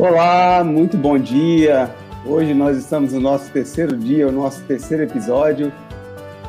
Olá, 0.00 0.64
muito 0.64 0.96
bom 0.96 1.18
dia. 1.18 1.94
Hoje 2.24 2.54
nós 2.54 2.74
estamos 2.78 3.12
no 3.12 3.20
nosso 3.20 3.50
terceiro 3.50 3.94
dia, 3.94 4.26
o 4.26 4.32
nosso 4.32 4.62
terceiro 4.62 5.02
episódio, 5.02 5.70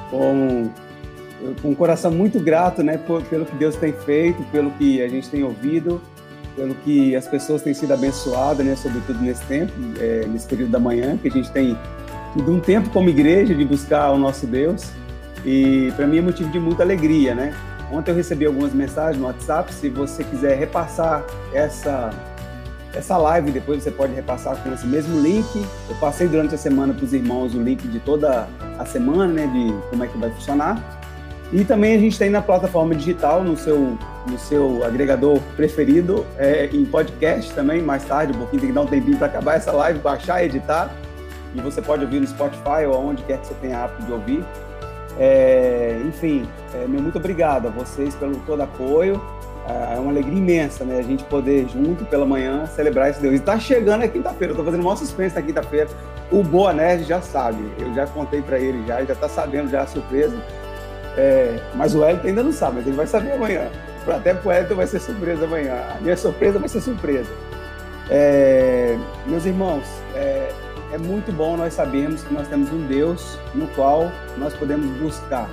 com, 0.10 0.70
com 1.62 1.72
um 1.72 1.76
coração 1.76 2.12
muito 2.12 2.40
grato 2.40 2.82
né, 2.82 2.98
pelo 3.30 3.46
que 3.46 3.56
Deus 3.58 3.76
tem 3.76 3.92
feito, 3.92 4.42
pelo 4.54 4.72
que 4.72 5.02
a 5.02 5.10
gente 5.10 5.30
tem 5.30 5.44
ouvido, 5.44 6.02
pelo 6.56 6.74
que 6.76 7.14
as 7.14 7.28
pessoas 7.28 7.62
têm 7.62 7.74
sido 7.74 7.94
abençoadas, 7.94 8.66
né, 8.66 8.74
sobretudo 8.78 9.20
nesse 9.20 9.44
tempo, 9.44 9.74
é, 10.00 10.26
nesse 10.30 10.48
período 10.48 10.72
da 10.72 10.80
manhã, 10.80 11.18
que 11.18 11.28
a 11.28 11.32
gente 11.32 11.52
tem 11.52 11.78
tido 12.32 12.54
um 12.54 12.62
tempo 12.62 12.90
como 12.92 13.10
igreja 13.10 13.54
de 13.54 13.66
buscar 13.66 14.12
o 14.12 14.18
nosso 14.18 14.48
Deus. 14.48 14.90
E 15.46 15.92
para 15.98 16.08
mim 16.08 16.20
é 16.20 16.22
motivo 16.22 16.50
de 16.50 16.60
muita 16.60 16.84
alegria, 16.84 17.36
né? 17.36 17.54
Ontem 17.92 18.12
eu 18.12 18.16
recebi 18.16 18.46
algumas 18.46 18.74
mensagens 18.74 19.18
no 19.18 19.26
WhatsApp. 19.28 19.74
Se 19.74 19.90
você 19.90 20.24
quiser 20.24 20.58
repassar 20.58 21.26
essa 21.54 22.12
essa 22.94 23.18
live 23.18 23.52
depois 23.52 23.84
você 23.84 23.92
pode 23.92 24.14
repassar 24.14 24.58
com 24.58 24.74
esse 24.74 24.86
mesmo 24.86 25.22
link. 25.22 25.48
Eu 25.90 25.96
passei 25.96 26.28
durante 26.28 26.56
a 26.56 26.58
semana 26.58 26.94
para 26.94 27.06
os 27.06 27.14
irmãos 27.14 27.56
o 27.56 27.62
link 27.62 27.88
de 27.88 28.00
toda 28.00 28.48
a 28.78 28.86
semana, 28.86 29.28
né, 29.28 29.48
de 29.48 29.90
como 29.90 30.04
é 30.04 30.08
que 30.08 30.18
vai 30.18 30.30
funcionar. 30.32 31.00
E 31.54 31.66
também 31.66 31.96
a 31.96 32.00
gente 32.00 32.18
tem 32.18 32.30
na 32.30 32.42
plataforma 32.42 32.96
digital, 32.96 33.44
no 33.44 33.58
seu, 33.58 33.98
no 34.26 34.40
seu 34.40 34.86
agregador 34.86 35.38
preferido, 35.58 36.26
é, 36.38 36.70
em 36.72 36.86
podcast 36.86 37.54
também, 37.54 37.82
mais 37.82 38.06
tarde, 38.06 38.32
um 38.34 38.38
pouquinho, 38.38 38.62
tem 38.62 38.70
que 38.70 38.76
dar 38.76 38.82
um 38.82 38.88
tempinho 38.88 39.18
para 39.18 39.28
acabar 39.28 39.56
essa 39.56 39.72
live, 39.72 40.00
baixar, 40.00 40.44
editar. 40.44 40.90
E 41.54 41.60
você 41.60 41.82
pode 41.82 42.06
ouvir 42.06 42.22
no 42.22 42.28
Spotify 42.28 42.86
ou 42.88 42.94
aonde 42.94 43.24
quer 43.24 43.38
que 43.40 43.48
você 43.48 43.54
tenha 43.56 43.84
apto 43.84 44.02
de 44.06 44.12
ouvir. 44.14 44.46
É, 45.20 46.02
enfim, 46.06 46.48
é, 46.74 46.88
meu 46.88 47.02
muito 47.02 47.18
obrigado 47.18 47.68
a 47.68 47.70
vocês 47.70 48.16
pelo 48.16 48.38
todo 48.48 48.62
apoio. 48.62 49.22
É, 49.68 49.96
é 49.96 50.00
uma 50.00 50.12
alegria 50.12 50.38
imensa, 50.38 50.84
né? 50.84 51.00
A 51.00 51.04
gente 51.04 51.24
poder, 51.26 51.68
junto 51.70 52.06
pela 52.06 52.26
manhã, 52.26 52.66
celebrar 52.66 53.10
esse 53.10 53.22
Deus. 53.22 53.36
E 53.36 53.40
tá 53.40 53.60
chegando 53.60 54.04
a 54.04 54.08
quinta-feira, 54.08 54.54
eu 54.54 54.58
tô 54.58 54.64
fazendo 54.64 54.82
o 54.82 54.84
maior 54.84 54.96
suspense 54.96 55.36
na 55.36 55.42
quinta-feira. 55.42 55.90
O 56.32 56.44
Boa 56.44 56.74
Nerd 56.74 57.04
já 57.04 57.22
sabe, 57.22 57.64
eu 57.80 57.94
já 57.94 58.08
contei 58.08 58.42
para 58.42 58.60
ele, 58.60 58.86
já, 58.88 59.04
já 59.04 59.16
tá 59.16 59.28
sabendo 59.28 59.70
já 59.70 59.82
a 59.82 59.88
surpresa. 59.88 60.36
É, 61.18 61.60
mas 61.76 61.94
o 61.94 62.06
Elton 62.06 62.28
ainda 62.28 62.44
não 62.44 62.54
sabe, 62.54 62.78
mas 62.78 62.88
ele 62.88 62.96
vai 62.96 63.08
saber 63.08 63.34
amanhã. 63.34 63.68
Até 64.08 64.34
pro 64.34 64.52
Elton 64.52 64.76
vai 64.76 64.88
ser 64.88 65.00
surpresa 65.00 65.46
amanhã. 65.46 65.76
A 65.96 66.02
minha 66.02 66.18
surpresa 66.18 66.58
vai 66.58 66.70
ser 66.70 66.82
surpresa. 66.82 67.30
É, 68.10 68.98
meus 69.28 69.46
irmãos, 69.46 69.84
é, 70.16 70.52
é 70.92 70.98
muito 70.98 71.32
bom 71.32 71.56
nós 71.56 71.74
sabermos 71.74 72.24
que 72.24 72.34
nós 72.34 72.48
temos 72.48 72.72
um 72.72 72.88
Deus 72.88 73.38
no 73.54 73.68
qual 73.68 74.12
nós 74.38 74.54
podemos 74.54 74.86
buscar. 74.98 75.50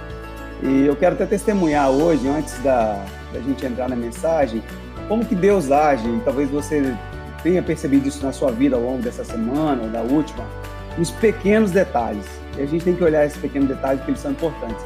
E 0.63 0.87
eu 0.87 0.97
quero 0.97 1.15
até 1.15 1.27
testemunhar 1.27 1.91
hoje, 1.91 2.27
antes 2.29 2.59
da, 2.61 3.05
da 3.33 3.41
gente 3.41 3.65
entrar 3.65 3.89
na 3.89 3.97
mensagem, 3.97 4.63
como 5.09 5.25
que 5.25 5.35
Deus 5.35 5.71
age, 5.71 6.09
e 6.09 6.21
talvez 6.25 6.51
você 6.51 6.95
tenha 7.43 7.63
percebido 7.63 8.09
isso 8.09 8.25
na 8.25 8.33
sua 8.33 8.51
vida 8.51 8.77
ao 8.77 8.83
longo 8.83 9.03
dessa 9.03 9.25
semana 9.25 9.83
ou 9.83 9.89
da 9.89 10.01
última, 10.01 10.45
nos 10.97 11.11
pequenos 11.11 11.71
detalhes. 11.71 12.25
E 12.57 12.63
a 12.63 12.67
gente 12.67 12.85
tem 12.85 12.95
que 12.95 13.05
olhar 13.05 13.25
esses 13.25 13.39
pequenos 13.39 13.69
detalhes 13.69 14.01
porque 14.01 14.13
eles 14.13 14.21
são 14.21 14.33
importantes. 14.33 14.85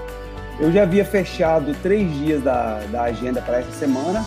Eu 0.60 0.70
já 0.70 0.82
havia 0.82 1.04
fechado 1.04 1.74
três 1.82 2.12
dias 2.14 2.42
da, 2.42 2.80
da 2.90 3.02
agenda 3.04 3.40
para 3.40 3.60
essa 3.60 3.72
semana. 3.72 4.24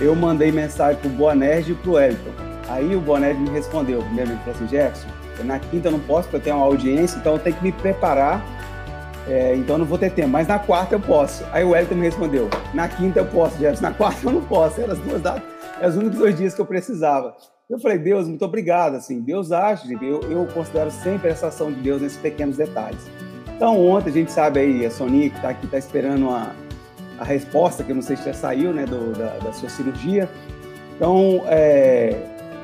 Eu 0.00 0.14
mandei 0.14 0.50
mensagem 0.52 1.00
para 1.00 1.10
o 1.10 1.12
Boa 1.12 1.34
Nerd 1.34 1.72
e 1.72 1.74
para 1.74 1.90
o 1.90 1.98
Elton. 1.98 2.30
Aí 2.68 2.94
o 2.94 3.00
Boa 3.00 3.18
Nerd 3.18 3.38
me 3.38 3.50
respondeu. 3.50 4.00
Primeiro 4.02 4.30
ele 4.30 4.38
falou 4.38 4.54
assim, 4.54 4.68
Jefferson, 4.68 5.08
na 5.44 5.58
quinta 5.58 5.88
eu 5.88 5.92
não 5.92 6.00
posso 6.00 6.28
porque 6.28 6.36
eu 6.36 6.40
tenho 6.40 6.56
uma 6.56 6.64
audiência, 6.64 7.18
então 7.18 7.32
eu 7.34 7.38
tenho 7.38 7.56
que 7.56 7.62
me 7.62 7.72
preparar 7.72 8.42
é, 9.28 9.54
então 9.54 9.78
não 9.78 9.84
vou 9.84 9.98
ter 9.98 10.10
tempo, 10.10 10.28
mas 10.28 10.48
na 10.48 10.58
quarta 10.58 10.94
eu 10.94 11.00
posso. 11.00 11.44
Aí 11.52 11.64
o 11.64 11.70
Wellington 11.70 11.94
me 11.94 12.06
respondeu: 12.06 12.48
na 12.74 12.88
quinta 12.88 13.20
eu 13.20 13.26
posso, 13.26 13.58
Jefferson, 13.58 13.82
na 13.82 13.92
quarta 13.92 14.26
eu 14.26 14.32
não 14.32 14.42
posso. 14.42 14.80
Eram 14.80 14.92
as 14.92 14.98
duas 14.98 15.22
datas, 15.22 15.42
eram 15.78 15.88
os 15.88 15.96
únicos 15.96 16.18
dois 16.18 16.36
dias 16.36 16.54
que 16.54 16.60
eu 16.60 16.66
precisava. 16.66 17.34
Eu 17.68 17.78
falei, 17.78 17.98
Deus, 17.98 18.26
muito 18.26 18.44
obrigado. 18.44 18.96
Assim, 18.96 19.20
Deus 19.20 19.52
acha, 19.52 19.86
eu, 20.02 20.20
eu 20.22 20.46
considero 20.52 20.90
sempre 20.90 21.30
essa 21.30 21.46
ação 21.46 21.70
de 21.70 21.80
Deus 21.80 22.02
nesses 22.02 22.18
pequenos 22.18 22.56
detalhes. 22.56 23.00
Então, 23.54 23.78
ontem 23.78 24.10
a 24.10 24.12
gente 24.12 24.32
sabe 24.32 24.58
aí, 24.58 24.84
a 24.84 24.90
Sonia 24.90 25.30
que 25.30 25.36
está 25.36 25.50
aqui, 25.50 25.66
está 25.66 25.78
esperando 25.78 26.30
a, 26.30 26.50
a 27.18 27.24
resposta, 27.24 27.84
que 27.84 27.92
eu 27.92 27.94
não 27.94 28.02
sei 28.02 28.16
se 28.16 28.24
já 28.24 28.34
saiu, 28.34 28.72
né, 28.72 28.86
do, 28.86 29.12
da, 29.12 29.38
da 29.38 29.52
sua 29.52 29.68
cirurgia. 29.68 30.28
Então, 30.96 31.44
é, 31.46 32.16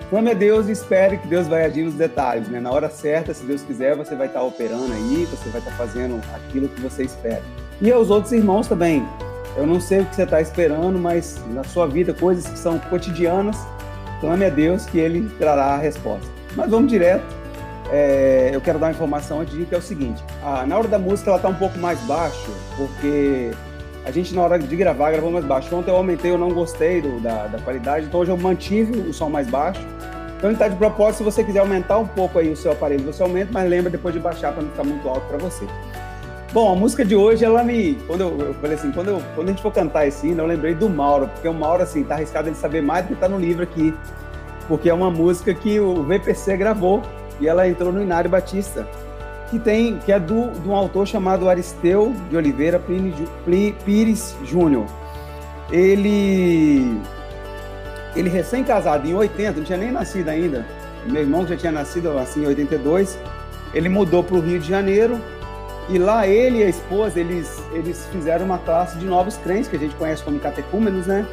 Clame 0.09 0.31
a 0.31 0.35
Deus 0.35 0.69
e 0.69 0.73
espere 0.73 1.19
que 1.19 1.27
Deus 1.27 1.49
vai 1.49 1.65
agir 1.65 1.83
nos 1.83 1.95
detalhes, 1.95 2.49
né? 2.49 2.61
Na 2.61 2.71
hora 2.71 2.89
certa, 2.89 3.35
se 3.35 3.45
Deus 3.45 3.63
quiser, 3.63 3.97
você 3.97 4.15
vai 4.15 4.29
estar 4.29 4.43
operando 4.43 4.93
aí, 4.93 5.27
você 5.29 5.49
vai 5.49 5.61
estar 5.61 5.73
fazendo 5.73 6.21
aquilo 6.33 6.69
que 6.69 6.81
você 6.81 7.03
espera. 7.03 7.43
E 7.81 7.91
aos 7.91 8.09
outros 8.09 8.33
irmãos 8.33 8.69
também. 8.69 9.05
Eu 9.57 9.67
não 9.67 9.81
sei 9.81 10.01
o 10.01 10.05
que 10.05 10.15
você 10.15 10.23
está 10.23 10.41
esperando, 10.41 10.99
mas 10.99 11.41
na 11.49 11.65
sua 11.65 11.87
vida, 11.87 12.13
coisas 12.13 12.47
que 12.47 12.59
são 12.59 12.79
cotidianas, 12.79 13.57
clame 14.21 14.45
a 14.45 14.51
Deus 14.51 14.85
que 14.85 14.99
Ele 14.99 15.29
trará 15.39 15.75
a 15.75 15.79
resposta. 15.79 16.27
Mas 16.55 16.71
vamos 16.71 16.91
direto. 16.91 17.25
É, 17.91 18.51
eu 18.53 18.61
quero 18.61 18.79
dar 18.79 18.87
uma 18.87 18.93
informação 18.93 19.41
antes 19.41 19.55
de 19.55 19.65
que 19.65 19.75
é 19.75 19.79
o 19.79 19.83
seguinte: 19.83 20.23
a, 20.43 20.67
na 20.67 20.77
hora 20.77 20.89
da 20.89 20.99
música 20.99 21.31
ela 21.31 21.39
está 21.39 21.49
um 21.49 21.55
pouco 21.55 21.79
mais 21.79 21.99
baixo, 22.01 22.51
porque 22.77 23.51
a 24.05 24.11
gente 24.11 24.35
na 24.35 24.43
hora 24.43 24.59
de 24.59 24.77
gravar 24.77 25.11
gravou 25.11 25.31
mais 25.31 25.45
baixo. 25.45 25.75
Ontem 25.75 25.91
eu 25.91 25.97
aumentei, 25.97 26.31
eu 26.31 26.39
não 26.39 26.51
gostei 26.51 27.01
do, 27.01 27.21
da, 27.21 27.47
da 27.47 27.59
qualidade, 27.59 28.07
então 28.07 28.21
hoje 28.21 28.31
eu 28.31 28.37
mantive 28.37 29.01
o 29.01 29.13
som 29.13 29.29
mais 29.29 29.49
baixo. 29.49 29.81
Então 30.37 30.51
ele 30.51 30.55
está 30.55 30.69
de 30.69 30.77
propósito, 30.77 31.19
se 31.19 31.25
você 31.25 31.45
quiser 31.45 31.61
aumentar 31.61 31.99
um 31.99 32.07
pouco 32.07 32.39
aí 32.39 32.51
o 32.51 32.57
seu 32.57 32.73
aparelho, 32.73 33.05
você 33.05 33.23
aumenta, 33.23 33.51
mas 33.53 33.69
lembra 33.69 33.91
depois 33.91 34.15
de 34.15 34.21
baixar 34.21 34.53
para 34.53 34.63
não 34.63 34.71
ficar 34.71 34.85
muito 34.85 35.09
alto 35.09 35.27
para 35.27 35.39
você. 35.39 35.67
Bom, 36.53 36.73
a 36.73 36.77
música 36.77 37.05
de 37.05 37.17
hoje, 37.17 37.45
ela 37.45 37.63
me. 37.65 37.97
Quando 38.07 38.21
eu, 38.21 38.39
eu 38.39 38.55
falei 38.55 38.77
assim, 38.77 38.93
quando, 38.93 39.09
eu, 39.09 39.23
quando 39.35 39.49
a 39.49 39.51
gente 39.51 39.63
for 39.63 39.73
cantar 39.73 40.07
esse 40.07 40.29
hino, 40.29 40.43
eu 40.43 40.47
lembrei 40.47 40.75
do 40.75 40.89
Mauro, 40.89 41.29
porque 41.29 41.49
o 41.49 41.55
Mauro, 41.55 41.83
assim, 41.83 42.05
tá 42.05 42.15
arriscado 42.15 42.49
ele 42.49 42.57
saber 42.57 42.83
mais 42.83 43.05
do 43.05 43.09
que 43.09 43.15
está 43.15 43.29
no 43.29 43.39
livro 43.39 43.63
aqui. 43.63 43.95
Porque 44.69 44.89
é 44.89 44.95
uma 44.95 45.11
música 45.11 45.53
que 45.53 45.79
o 45.79 46.03
VPC 46.03 46.57
gravou 46.57 47.03
e 47.41 47.49
ela 47.49 47.69
entrou 47.69 47.93
no 47.93 48.03
Inário 48.03 48.31
Batista 48.31 48.87
que 49.51 49.59
tem 49.59 49.99
que 49.99 50.13
é 50.13 50.19
do, 50.19 50.51
de 50.51 50.69
um 50.69 50.75
autor 50.75 51.07
chamado 51.07 51.49
Aristeu 51.49 52.15
de 52.29 52.37
Oliveira 52.37 52.81
Pires 53.85 54.37
Júnior. 54.45 54.87
Ele 55.71 57.01
ele 58.17 58.29
recém-casado 58.29 59.07
em 59.07 59.15
80, 59.15 59.59
não 59.59 59.65
tinha 59.65 59.79
nem 59.79 59.91
nascido 59.91 60.29
ainda. 60.29 60.65
Meu 61.07 61.23
irmão 61.23 61.47
já 61.47 61.57
tinha 61.57 61.73
nascido 61.73 62.17
assim 62.19 62.43
em 62.43 62.47
82. 62.47 63.19
Ele 63.73 63.89
mudou 63.89 64.25
para 64.25 64.37
o 64.37 64.41
Rio 64.41 64.59
de 64.59 64.69
Janeiro 64.69 65.21
e 65.89 65.99
lá 65.99 66.27
ele 66.27 66.59
e 66.59 66.63
a 66.65 66.69
esposa 66.69 67.21
eles 67.21 67.63
eles 67.73 68.07
fizeram 68.11 68.45
uma 68.45 68.59
classe 68.59 68.99
de 68.99 69.05
novos 69.05 69.37
crentes 69.37 69.69
que 69.69 69.77
a 69.77 69.79
gente 69.79 69.95
conhece 69.95 70.23
como 70.23 70.39
catecúmenos, 70.41 71.07
né? 71.07 71.25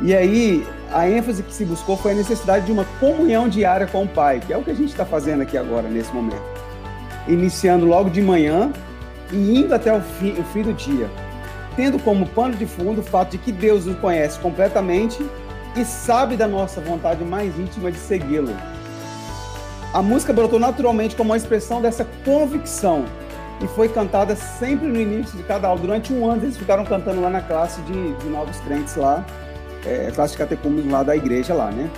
E 0.00 0.14
aí 0.14 0.66
a 0.92 1.08
ênfase 1.08 1.42
que 1.42 1.52
se 1.52 1.64
buscou 1.64 1.96
foi 1.96 2.12
a 2.12 2.14
necessidade 2.14 2.66
de 2.66 2.72
uma 2.72 2.84
comunhão 2.98 3.48
diária 3.48 3.86
com 3.86 4.04
o 4.04 4.08
Pai, 4.08 4.40
que 4.44 4.52
é 4.52 4.56
o 4.56 4.62
que 4.62 4.70
a 4.70 4.74
gente 4.74 4.90
está 4.90 5.04
fazendo 5.04 5.42
aqui 5.42 5.56
agora 5.56 5.88
nesse 5.88 6.12
momento 6.12 6.58
iniciando 7.28 7.86
logo 7.86 8.10
de 8.10 8.22
manhã 8.22 8.72
e 9.30 9.58
indo 9.58 9.74
até 9.74 9.92
o 9.92 10.00
fim, 10.00 10.32
o 10.32 10.44
fim 10.44 10.62
do 10.62 10.72
dia, 10.72 11.08
tendo 11.76 11.98
como 11.98 12.26
pano 12.26 12.56
de 12.56 12.66
fundo 12.66 13.00
o 13.00 13.04
fato 13.04 13.32
de 13.32 13.38
que 13.38 13.52
Deus 13.52 13.84
nos 13.84 13.98
conhece 13.98 14.38
completamente 14.38 15.24
e 15.80 15.84
sabe 15.84 16.36
da 16.36 16.48
nossa 16.48 16.80
vontade 16.80 17.24
mais 17.24 17.56
íntima 17.58 17.92
de 17.92 17.98
segui-lo. 17.98 18.54
A 19.94 20.02
música 20.02 20.32
brotou 20.32 20.58
naturalmente 20.58 21.14
como 21.14 21.30
uma 21.30 21.36
expressão 21.36 21.80
dessa 21.80 22.04
convicção 22.24 23.04
e 23.62 23.66
foi 23.68 23.88
cantada 23.88 24.36
sempre 24.36 24.86
no 24.86 25.00
início 25.00 25.36
de 25.36 25.42
cada 25.44 25.68
aula. 25.68 25.80
Durante 25.80 26.12
um 26.12 26.28
ano 26.28 26.44
eles 26.44 26.56
ficaram 26.56 26.84
cantando 26.84 27.20
lá 27.20 27.30
na 27.30 27.40
classe 27.40 27.80
de, 27.82 28.14
de 28.14 28.28
novos 28.28 28.58
crentes 28.60 28.96
lá, 28.96 29.24
é, 29.86 30.10
classe 30.10 30.32
de 30.32 30.38
catecúmenos 30.38 30.90
lá 30.90 31.02
da 31.02 31.16
igreja 31.16 31.54
lá, 31.54 31.70
né? 31.70 31.88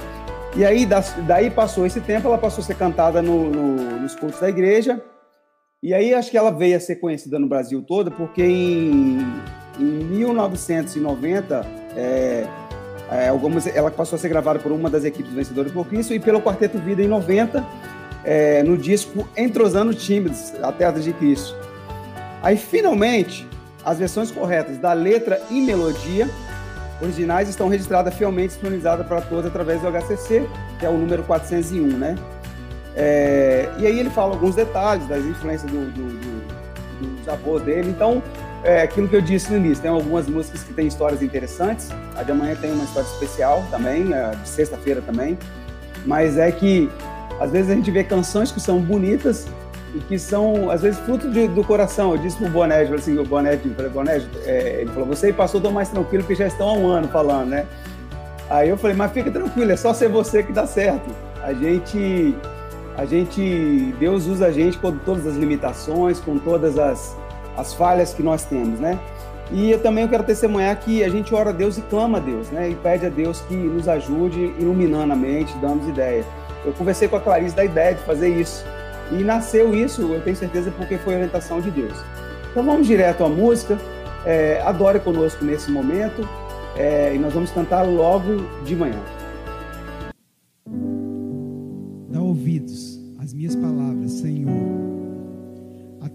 E 0.54 0.64
aí, 0.64 0.86
daí 1.26 1.48
passou 1.48 1.86
esse 1.86 2.00
tempo, 2.00 2.26
ela 2.26 2.36
passou 2.36 2.62
a 2.62 2.66
ser 2.66 2.74
cantada 2.74 3.22
no, 3.22 3.50
no, 3.50 4.00
nos 4.00 4.16
cultos 4.16 4.40
da 4.40 4.48
igreja, 4.48 5.00
e 5.82 5.94
aí 5.94 6.12
acho 6.12 6.30
que 6.30 6.36
ela 6.36 6.50
veio 6.50 6.76
a 6.76 6.80
ser 6.80 6.96
conhecida 6.96 7.38
no 7.38 7.48
Brasil 7.48 7.82
todo 7.82 8.10
porque 8.10 8.42
em, 8.42 9.18
em 9.78 10.04
1990 10.04 11.64
é, 11.96 12.46
é, 13.10 13.28
algumas, 13.28 13.66
ela 13.66 13.90
passou 13.90 14.16
a 14.16 14.18
ser 14.18 14.28
gravada 14.28 14.58
por 14.58 14.70
uma 14.70 14.88
das 14.88 15.04
equipes 15.04 15.32
vencedoras 15.32 15.72
por 15.72 15.86
Cristo 15.86 16.14
e 16.14 16.20
pelo 16.20 16.40
Quarteto 16.40 16.78
Vida 16.78 17.02
em 17.02 17.08
90 17.08 17.64
é, 18.24 18.62
no 18.62 18.76
disco 18.76 19.28
Entrosando 19.36 19.92
Tímidos, 19.94 20.52
a 20.62 20.70
Terra 20.70 20.92
de 20.92 21.12
Cristo. 21.12 21.56
Aí 22.42 22.56
finalmente 22.56 23.48
as 23.84 23.98
versões 23.98 24.30
corretas 24.30 24.78
da 24.78 24.92
letra 24.92 25.40
e 25.50 25.60
melodia 25.60 26.28
originais 27.02 27.48
estão 27.48 27.68
registradas 27.68 28.14
fielmente 28.14 28.48
disponibilizadas 28.48 29.06
para 29.06 29.20
todos 29.22 29.46
através 29.46 29.80
do 29.80 29.88
HCC, 29.88 30.46
que 30.78 30.86
é 30.86 30.88
o 30.88 30.96
número 30.98 31.22
401, 31.22 31.86
né? 31.96 32.14
É, 32.94 33.68
e 33.78 33.86
aí 33.86 33.98
ele 33.98 34.10
fala 34.10 34.34
alguns 34.34 34.54
detalhes 34.54 35.06
das 35.06 35.24
influências 35.24 35.70
do, 35.70 35.90
do, 35.90 36.08
do, 37.00 37.64
dele. 37.64 37.90
Então, 37.90 38.22
é 38.62 38.82
aquilo 38.82 39.08
que 39.08 39.16
eu 39.16 39.20
disse 39.20 39.50
no 39.50 39.58
início, 39.58 39.82
tem 39.82 39.90
algumas 39.90 40.28
músicas 40.28 40.62
que 40.62 40.72
têm 40.72 40.86
histórias 40.86 41.22
interessantes. 41.22 41.88
A 42.16 42.22
de 42.22 42.32
amanhã 42.32 42.54
tem 42.56 42.72
uma 42.72 42.84
história 42.84 43.08
especial 43.08 43.64
também, 43.70 44.12
a 44.12 44.30
de 44.30 44.48
sexta-feira 44.48 45.00
também. 45.00 45.38
Mas 46.04 46.36
é 46.36 46.50
que 46.50 46.90
às 47.40 47.50
vezes 47.50 47.70
a 47.70 47.74
gente 47.74 47.90
vê 47.90 48.04
canções 48.04 48.52
que 48.52 48.60
são 48.60 48.80
bonitas 48.80 49.46
e 49.94 49.98
que 50.00 50.18
são, 50.18 50.70
às 50.70 50.82
vezes, 50.82 51.00
fruto 51.00 51.30
de, 51.30 51.48
do 51.48 51.64
coração. 51.64 52.12
Eu 52.12 52.18
disse 52.18 52.36
pro 52.36 52.48
Bonete, 52.48 52.92
assim, 52.92 53.16
o 53.16 53.20
eu 53.20 53.26
falei, 53.26 53.90
Bonete, 53.90 54.28
é, 54.44 54.82
ele 54.82 54.90
falou, 54.90 55.06
você 55.06 55.32
passou 55.32 55.60
tão 55.60 55.72
mais 55.72 55.88
tranquilo 55.88 56.22
que 56.22 56.34
já 56.34 56.46
estão 56.46 56.68
há 56.68 56.72
um 56.74 56.86
ano 56.86 57.08
falando, 57.08 57.48
né? 57.48 57.66
Aí 58.48 58.68
eu 58.68 58.76
falei, 58.76 58.96
mas 58.96 59.10
fica 59.12 59.30
tranquilo, 59.30 59.70
é 59.70 59.76
só 59.76 59.94
ser 59.94 60.08
você 60.08 60.42
que 60.42 60.52
dá 60.52 60.66
certo. 60.66 61.08
A 61.42 61.52
gente, 61.54 62.36
a 62.96 63.04
gente, 63.04 63.94
Deus 63.98 64.26
usa 64.26 64.46
a 64.46 64.52
gente 64.52 64.76
com 64.76 64.92
todas 64.98 65.26
as 65.26 65.36
limitações, 65.36 66.20
com 66.20 66.38
todas 66.38 66.78
as, 66.78 67.16
as 67.56 67.74
falhas 67.74 68.14
que 68.14 68.22
nós 68.22 68.44
temos, 68.44 68.80
né? 68.80 68.98
E 69.52 69.70
eu 69.70 69.82
também 69.82 70.06
quero 70.06 70.22
testemunhar 70.22 70.76
que 70.78 71.02
a 71.02 71.08
gente 71.08 71.34
ora 71.34 71.50
a 71.50 71.52
Deus 71.52 71.76
e 71.76 71.82
clama 71.82 72.18
a 72.18 72.20
Deus, 72.20 72.50
né? 72.50 72.70
E 72.70 72.74
pede 72.76 73.06
a 73.06 73.08
Deus 73.08 73.40
que 73.42 73.54
nos 73.54 73.88
ajude 73.88 74.54
iluminando 74.58 75.12
a 75.12 75.16
mente, 75.16 75.52
dando 75.58 75.88
ideias. 75.88 76.24
Eu 76.64 76.72
conversei 76.72 77.08
com 77.08 77.16
a 77.16 77.20
Clarice 77.20 77.56
da 77.56 77.64
ideia 77.64 77.94
de 77.94 78.02
fazer 78.02 78.28
isso. 78.28 78.64
E 79.10 79.24
nasceu 79.24 79.74
isso, 79.74 80.02
eu 80.02 80.20
tenho 80.20 80.36
certeza, 80.36 80.70
porque 80.70 80.96
foi 80.98 81.14
orientação 81.14 81.60
de 81.60 81.70
Deus. 81.70 81.98
Então 82.50 82.62
vamos 82.64 82.86
direto 82.86 83.24
à 83.24 83.28
música. 83.28 83.76
É, 84.24 84.62
adore 84.64 85.00
conosco 85.00 85.44
nesse 85.44 85.70
momento. 85.70 86.28
É, 86.76 87.12
e 87.14 87.18
nós 87.18 87.32
vamos 87.32 87.50
cantar 87.50 87.82
logo 87.82 88.46
de 88.64 88.76
manhã. 88.76 89.00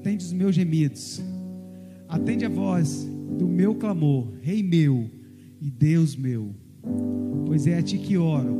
Atende 0.06 0.24
os 0.24 0.34
meus 0.34 0.54
gemidos. 0.54 1.20
Atende 2.08 2.46
a 2.46 2.50
voz 2.50 3.06
do 3.40 3.48
meu 3.48 3.74
clamor, 3.74 4.32
Rei 4.40 4.62
meu 4.62 5.10
e 5.60 5.72
Deus 5.72 6.16
meu. 6.16 6.56
Pois 7.48 7.66
é 7.66 7.80
a 7.80 7.82
ti 7.82 7.98
que 7.98 8.16
oro. 8.16 8.56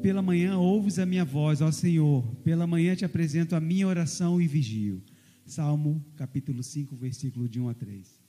Pela 0.00 0.22
manhã 0.22 0.56
ouves 0.56 1.00
a 1.00 1.04
minha 1.04 1.24
voz, 1.24 1.60
ó 1.60 1.72
Senhor. 1.72 2.22
Pela 2.44 2.64
manhã 2.64 2.94
te 2.94 3.04
apresento 3.04 3.56
a 3.56 3.60
minha 3.60 3.88
oração 3.88 4.40
e 4.40 4.46
vigio. 4.46 5.02
Salmo 5.44 6.00
capítulo 6.14 6.62
5, 6.62 6.94
versículo 6.94 7.48
de 7.48 7.58
1 7.58 7.68
a 7.68 7.74
3. 7.74 8.22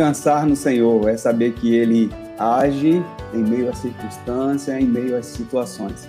Descansar 0.00 0.46
no 0.46 0.56
Senhor, 0.56 1.08
é 1.08 1.16
saber 1.16 1.52
que 1.52 1.74
Ele 1.74 2.10
age 2.38 3.04
em 3.34 3.42
meio 3.42 3.68
às 3.68 3.78
circunstâncias, 3.78 4.80
em 4.80 4.86
meio 4.86 5.16
às 5.16 5.26
situações. 5.26 6.08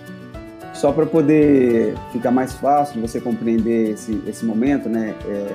Só 0.74 0.94
para 0.94 1.06
poder 1.06 1.96
ficar 2.14 2.32
mais 2.32 2.54
fácil 2.54 2.96
de 2.96 3.02
você 3.02 3.20
compreender 3.20 3.92
esse, 3.92 4.24
esse 4.26 4.46
momento, 4.46 4.88
né? 4.88 5.14
É, 5.28 5.48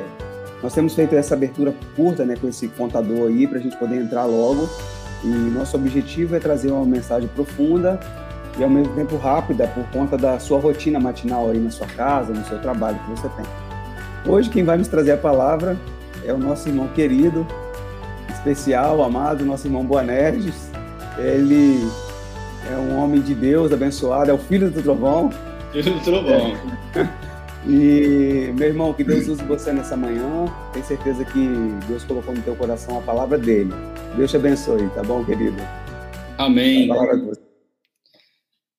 nós 0.62 0.74
temos 0.74 0.94
feito 0.94 1.14
essa 1.14 1.34
abertura 1.34 1.74
curta, 1.94 2.24
né, 2.24 2.34
com 2.38 2.48
esse 2.48 2.68
contador 2.68 3.28
aí, 3.28 3.46
para 3.46 3.58
a 3.58 3.60
gente 3.60 3.76
poder 3.78 3.96
entrar 3.96 4.24
logo. 4.26 4.68
E 5.24 5.28
nosso 5.28 5.76
objetivo 5.76 6.36
é 6.36 6.38
trazer 6.38 6.70
uma 6.70 6.84
mensagem 6.84 7.28
profunda 7.28 7.98
e 8.58 8.62
ao 8.62 8.68
mesmo 8.68 8.94
tempo 8.94 9.16
rápida, 9.16 9.66
por 9.68 9.84
conta 9.90 10.16
da 10.16 10.38
sua 10.38 10.58
rotina 10.58 11.00
matinal 11.00 11.50
aí 11.50 11.58
na 11.58 11.70
sua 11.70 11.86
casa, 11.86 12.32
no 12.32 12.44
seu 12.44 12.60
trabalho 12.60 12.98
que 12.98 13.10
você 13.10 13.28
tem. 13.30 13.46
Hoje, 14.30 14.50
quem 14.50 14.64
vai 14.64 14.76
nos 14.76 14.88
trazer 14.88 15.12
a 15.12 15.16
palavra 15.16 15.76
é 16.24 16.32
o 16.32 16.38
nosso 16.38 16.68
irmão 16.68 16.88
querido, 16.88 17.46
especial, 18.46 19.02
amado, 19.02 19.44
nosso 19.44 19.66
irmão 19.66 19.84
Boanerges. 19.84 20.70
Ele 21.18 21.80
é 22.70 22.76
um 22.76 22.96
homem 22.96 23.20
de 23.20 23.34
Deus, 23.34 23.72
abençoado, 23.72 24.30
é 24.30 24.34
o 24.34 24.38
filho 24.38 24.70
do 24.70 24.80
trovão. 24.80 25.30
Filho 25.72 25.94
do 25.94 26.00
trovão. 26.00 26.52
E, 27.68 28.52
meu 28.56 28.68
irmão, 28.68 28.94
que 28.94 29.02
Deus 29.02 29.26
use 29.26 29.42
você 29.42 29.72
nessa 29.72 29.96
manhã. 29.96 30.44
Tenho 30.72 30.84
certeza 30.84 31.24
que 31.24 31.48
Deus 31.88 32.04
colocou 32.04 32.32
no 32.32 32.40
teu 32.40 32.54
coração 32.54 32.96
a 32.96 33.02
palavra 33.02 33.36
dele. 33.36 33.72
Deus 34.16 34.30
te 34.30 34.36
abençoe, 34.36 34.88
tá 34.90 35.02
bom, 35.02 35.24
querido? 35.24 35.56
Amém. 36.38 36.88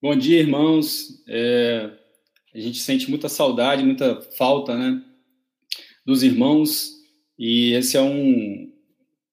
Bom 0.02 0.16
dia, 0.16 0.40
irmãos. 0.40 1.22
É, 1.28 1.90
a 2.56 2.60
gente 2.60 2.80
sente 2.80 3.10
muita 3.10 3.28
saudade, 3.28 3.84
muita 3.84 4.22
falta, 4.38 4.74
né? 4.78 5.02
Dos 6.06 6.24
irmãos. 6.24 6.94
E 7.38 7.74
esse 7.74 7.98
é 7.98 8.02
um, 8.02 8.67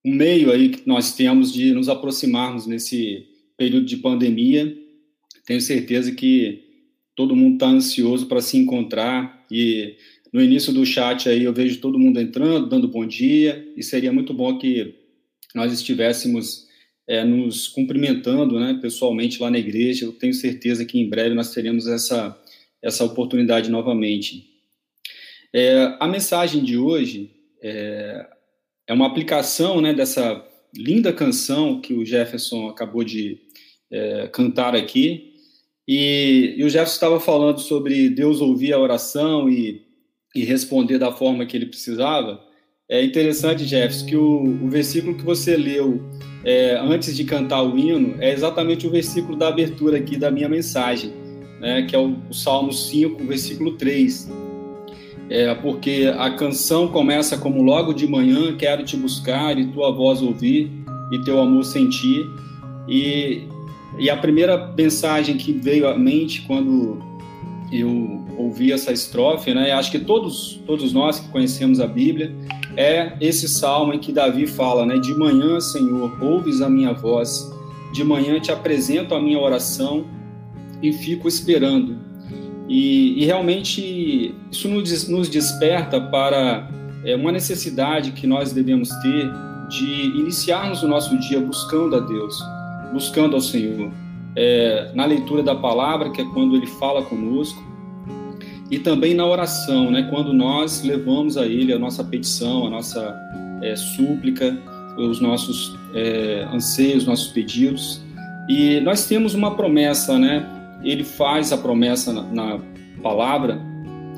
um 0.04 0.12
meio 0.14 0.50
aí 0.52 0.68
que 0.68 0.86
nós 0.86 1.14
temos 1.14 1.52
de 1.52 1.72
nos 1.72 1.88
aproximarmos 1.88 2.66
nesse 2.66 3.26
período 3.56 3.86
de 3.86 3.96
pandemia. 3.96 4.76
Tenho 5.46 5.60
certeza 5.60 6.12
que 6.12 6.62
todo 7.16 7.36
mundo 7.36 7.54
está 7.54 7.68
ansioso 7.68 8.26
para 8.26 8.40
se 8.40 8.56
encontrar 8.56 9.46
e 9.50 9.96
no 10.32 10.42
início 10.42 10.72
do 10.72 10.84
chat 10.84 11.28
aí 11.28 11.44
eu 11.44 11.52
vejo 11.52 11.80
todo 11.80 11.98
mundo 11.98 12.20
entrando, 12.20 12.68
dando 12.68 12.88
bom 12.88 13.06
dia 13.06 13.66
e 13.76 13.82
seria 13.82 14.12
muito 14.12 14.34
bom 14.34 14.58
que 14.58 14.94
nós 15.54 15.72
estivéssemos 15.72 16.66
é, 17.06 17.24
nos 17.24 17.68
cumprimentando, 17.68 18.58
né, 18.58 18.78
pessoalmente 18.82 19.40
lá 19.40 19.50
na 19.50 19.58
igreja. 19.58 20.06
Eu 20.06 20.12
tenho 20.12 20.34
certeza 20.34 20.84
que 20.84 20.98
em 20.98 21.08
breve 21.08 21.34
nós 21.34 21.52
teremos 21.52 21.86
essa 21.86 22.38
essa 22.84 23.02
oportunidade 23.02 23.70
novamente. 23.70 24.46
É, 25.50 25.96
a 25.98 26.06
mensagem 26.06 26.62
de 26.62 26.76
hoje 26.76 27.30
é, 27.62 28.28
é 28.86 28.92
uma 28.92 29.06
aplicação 29.06 29.80
né, 29.80 29.92
dessa 29.92 30.44
linda 30.74 31.12
canção 31.12 31.80
que 31.80 31.94
o 31.94 32.04
Jefferson 32.04 32.68
acabou 32.68 33.04
de 33.04 33.38
é, 33.90 34.28
cantar 34.28 34.74
aqui. 34.74 35.34
E, 35.86 36.54
e, 36.56 36.64
o 36.64 36.68
Jefferson 36.68 36.94
estava 36.94 37.20
falando 37.20 37.60
sobre 37.60 38.08
Deus 38.08 38.40
ouvir 38.40 38.72
a 38.72 38.78
oração 38.78 39.48
e 39.48 39.84
e 40.34 40.44
responder 40.44 40.98
da 40.98 41.12
forma 41.12 41.46
que 41.46 41.56
ele 41.56 41.66
precisava, 41.66 42.42
é 42.88 43.02
interessante, 43.02 43.64
Jefferson, 43.64 44.06
que 44.06 44.16
o, 44.16 44.64
o 44.64 44.68
versículo 44.68 45.16
que 45.16 45.24
você 45.24 45.56
leu 45.56 46.02
é, 46.44 46.76
antes 46.76 47.16
de 47.16 47.24
cantar 47.24 47.62
o 47.62 47.78
hino 47.78 48.16
é 48.20 48.32
exatamente 48.32 48.86
o 48.86 48.90
versículo 48.90 49.36
da 49.36 49.48
abertura 49.48 49.96
aqui 49.96 50.18
da 50.18 50.30
minha 50.30 50.48
mensagem, 50.48 51.12
né, 51.60 51.86
que 51.88 51.94
é 51.94 51.98
o, 51.98 52.16
o 52.28 52.34
Salmo 52.34 52.72
5, 52.72 53.24
versículo 53.24 53.76
3. 53.76 54.28
É, 55.30 55.54
porque 55.54 56.12
a 56.18 56.30
canção 56.30 56.88
começa 56.88 57.38
como 57.38 57.62
logo 57.62 57.92
de 57.92 58.06
manhã, 58.06 58.54
quero 58.56 58.84
te 58.84 58.96
buscar 58.96 59.58
e 59.58 59.66
tua 59.66 59.90
voz 59.90 60.20
ouvir 60.20 60.70
e 61.10 61.18
teu 61.20 61.40
amor 61.40 61.64
sentir. 61.64 62.26
E, 62.88 63.48
e 63.98 64.10
a 64.10 64.16
primeira 64.16 64.72
mensagem 64.76 65.36
que 65.36 65.52
veio 65.52 65.88
à 65.88 65.96
mente 65.96 66.42
quando 66.42 66.98
eu 67.72 68.22
ouvi 68.36 68.72
essa 68.72 68.92
estrofe, 68.92 69.54
né, 69.54 69.72
acho 69.72 69.90
que 69.90 69.98
todos, 69.98 70.60
todos 70.66 70.92
nós 70.92 71.18
que 71.18 71.28
conhecemos 71.28 71.80
a 71.80 71.86
Bíblia, 71.86 72.34
é 72.76 73.16
esse 73.20 73.48
salmo 73.48 73.94
em 73.94 73.98
que 73.98 74.12
Davi 74.12 74.46
fala, 74.46 74.84
né? 74.84 74.98
De 74.98 75.14
manhã, 75.14 75.60
Senhor, 75.60 76.12
ouves 76.22 76.60
a 76.60 76.68
minha 76.68 76.92
voz, 76.92 77.50
de 77.92 78.02
manhã 78.02 78.40
te 78.40 78.50
apresento 78.50 79.14
a 79.14 79.20
minha 79.20 79.38
oração 79.38 80.04
e 80.82 80.92
fico 80.92 81.28
esperando. 81.28 81.96
E, 82.68 83.22
e 83.22 83.24
realmente 83.24 84.34
isso 84.50 84.68
nos, 84.68 85.08
nos 85.08 85.28
desperta 85.28 86.00
para 86.00 86.68
é, 87.04 87.14
uma 87.14 87.30
necessidade 87.30 88.12
que 88.12 88.26
nós 88.26 88.52
devemos 88.52 88.88
ter 89.02 89.30
de 89.68 90.06
iniciarmos 90.18 90.82
o 90.82 90.88
nosso 90.88 91.18
dia 91.18 91.40
buscando 91.40 91.96
a 91.96 92.00
Deus, 92.00 92.42
buscando 92.92 93.34
ao 93.34 93.40
Senhor. 93.40 93.90
É, 94.36 94.90
na 94.94 95.04
leitura 95.04 95.42
da 95.42 95.54
palavra, 95.54 96.10
que 96.10 96.20
é 96.20 96.24
quando 96.24 96.56
ele 96.56 96.66
fala 96.66 97.02
conosco, 97.02 97.62
e 98.70 98.78
também 98.78 99.14
na 99.14 99.26
oração, 99.26 99.90
né, 99.90 100.08
quando 100.10 100.32
nós 100.32 100.82
levamos 100.82 101.36
a 101.36 101.46
Ele 101.46 101.72
a 101.72 101.78
nossa 101.78 102.02
petição, 102.02 102.66
a 102.66 102.70
nossa 102.70 103.14
é, 103.62 103.76
súplica, 103.76 104.56
os 104.98 105.20
nossos 105.20 105.76
é, 105.94 106.46
anseios, 106.52 107.04
nossos 107.04 107.28
pedidos. 107.28 108.00
E 108.48 108.80
nós 108.80 109.06
temos 109.06 109.34
uma 109.34 109.54
promessa, 109.54 110.18
né? 110.18 110.46
Ele 110.84 111.04
faz 111.04 111.52
a 111.52 111.58
promessa 111.58 112.12
na, 112.12 112.22
na 112.22 112.60
palavra 113.02 113.60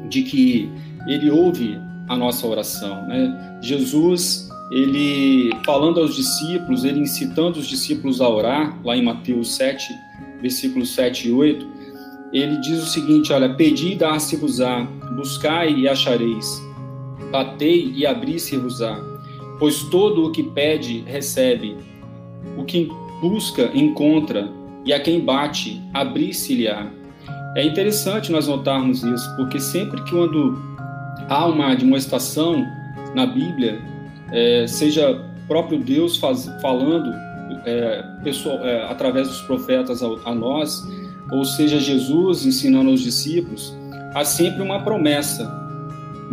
de 0.08 0.22
que 0.22 0.70
Ele 1.06 1.30
ouve 1.30 1.78
a 2.08 2.16
nossa 2.16 2.46
oração, 2.46 3.06
né? 3.06 3.58
Jesus, 3.62 4.48
ele 4.70 5.50
falando 5.64 6.00
aos 6.00 6.14
discípulos, 6.14 6.84
ele 6.84 7.00
incitando 7.00 7.56
os 7.56 7.66
discípulos 7.66 8.20
a 8.20 8.28
orar, 8.28 8.78
lá 8.84 8.96
em 8.96 9.02
Mateus 9.02 9.54
7, 9.56 9.86
versículos 10.40 10.94
7 10.94 11.28
e 11.28 11.32
8, 11.32 11.66
ele 12.32 12.56
diz 12.58 12.82
o 12.82 12.86
seguinte: 12.86 13.32
olha, 13.32 13.54
pedi 13.54 13.92
e 13.92 13.96
dar-se-vos-á, 13.96 14.82
buscai 15.16 15.72
e 15.72 15.88
achareis, 15.88 16.60
batei 17.30 17.92
e 17.94 18.06
abri-se-vos-á, 18.06 19.00
pois 19.58 19.82
todo 19.84 20.26
o 20.26 20.32
que 20.32 20.42
pede 20.42 21.02
recebe, 21.06 21.76
o 22.56 22.64
que 22.64 22.88
busca 23.20 23.70
encontra, 23.74 24.52
e 24.86 24.92
a 24.92 25.00
quem 25.00 25.20
bate 25.20 25.82
abrir-se-lhe-á. 25.92 26.86
É 27.56 27.64
interessante 27.64 28.30
nós 28.30 28.46
notarmos 28.46 29.02
isso, 29.02 29.36
porque 29.36 29.58
sempre 29.58 30.02
que 30.04 30.10
quando 30.10 30.56
há 31.28 31.46
uma 31.46 31.74
demonstração 31.74 32.64
na 33.14 33.26
Bíblia, 33.26 33.80
é, 34.32 34.66
seja 34.66 35.20
próprio 35.48 35.78
Deus 35.78 36.16
faz, 36.16 36.48
falando 36.60 37.12
é, 37.64 38.04
é, 38.62 38.86
através 38.88 39.28
dos 39.28 39.40
profetas 39.42 40.02
a, 40.02 40.06
a 40.24 40.34
nós, 40.34 40.82
ou 41.32 41.44
seja, 41.44 41.78
Jesus 41.80 42.46
ensinando 42.46 42.90
aos 42.90 43.00
discípulos, 43.00 43.76
há 44.14 44.24
sempre 44.24 44.62
uma 44.62 44.82
promessa 44.82 45.50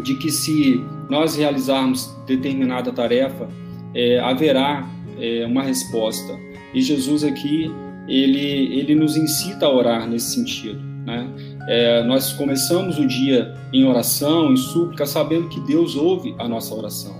de 0.04 0.16
que 0.16 0.32
se 0.32 0.84
nós 1.10 1.36
realizarmos 1.36 2.14
determinada 2.26 2.92
tarefa, 2.92 3.48
é, 3.94 4.20
haverá 4.20 4.88
é, 5.20 5.46
uma 5.46 5.64
resposta. 5.64 6.38
E 6.74 6.82
Jesus 6.82 7.24
aqui, 7.24 7.72
ele, 8.08 8.78
ele 8.78 8.96
nos 8.96 9.16
incita 9.16 9.66
a 9.66 9.74
orar 9.74 10.08
nesse 10.08 10.36
sentido. 10.36 10.80
Né? 11.06 11.28
É, 11.68 12.04
nós 12.04 12.34
começamos 12.34 12.98
o 12.98 13.08
dia 13.08 13.54
em 13.72 13.86
oração, 13.86 14.52
em 14.52 14.58
súplica, 14.58 15.06
sabendo 15.06 15.50
que 15.50 15.60
Deus 15.62 15.96
ouve 15.96 16.36
a 16.38 16.48
nossa 16.48 16.74
oração, 16.74 17.16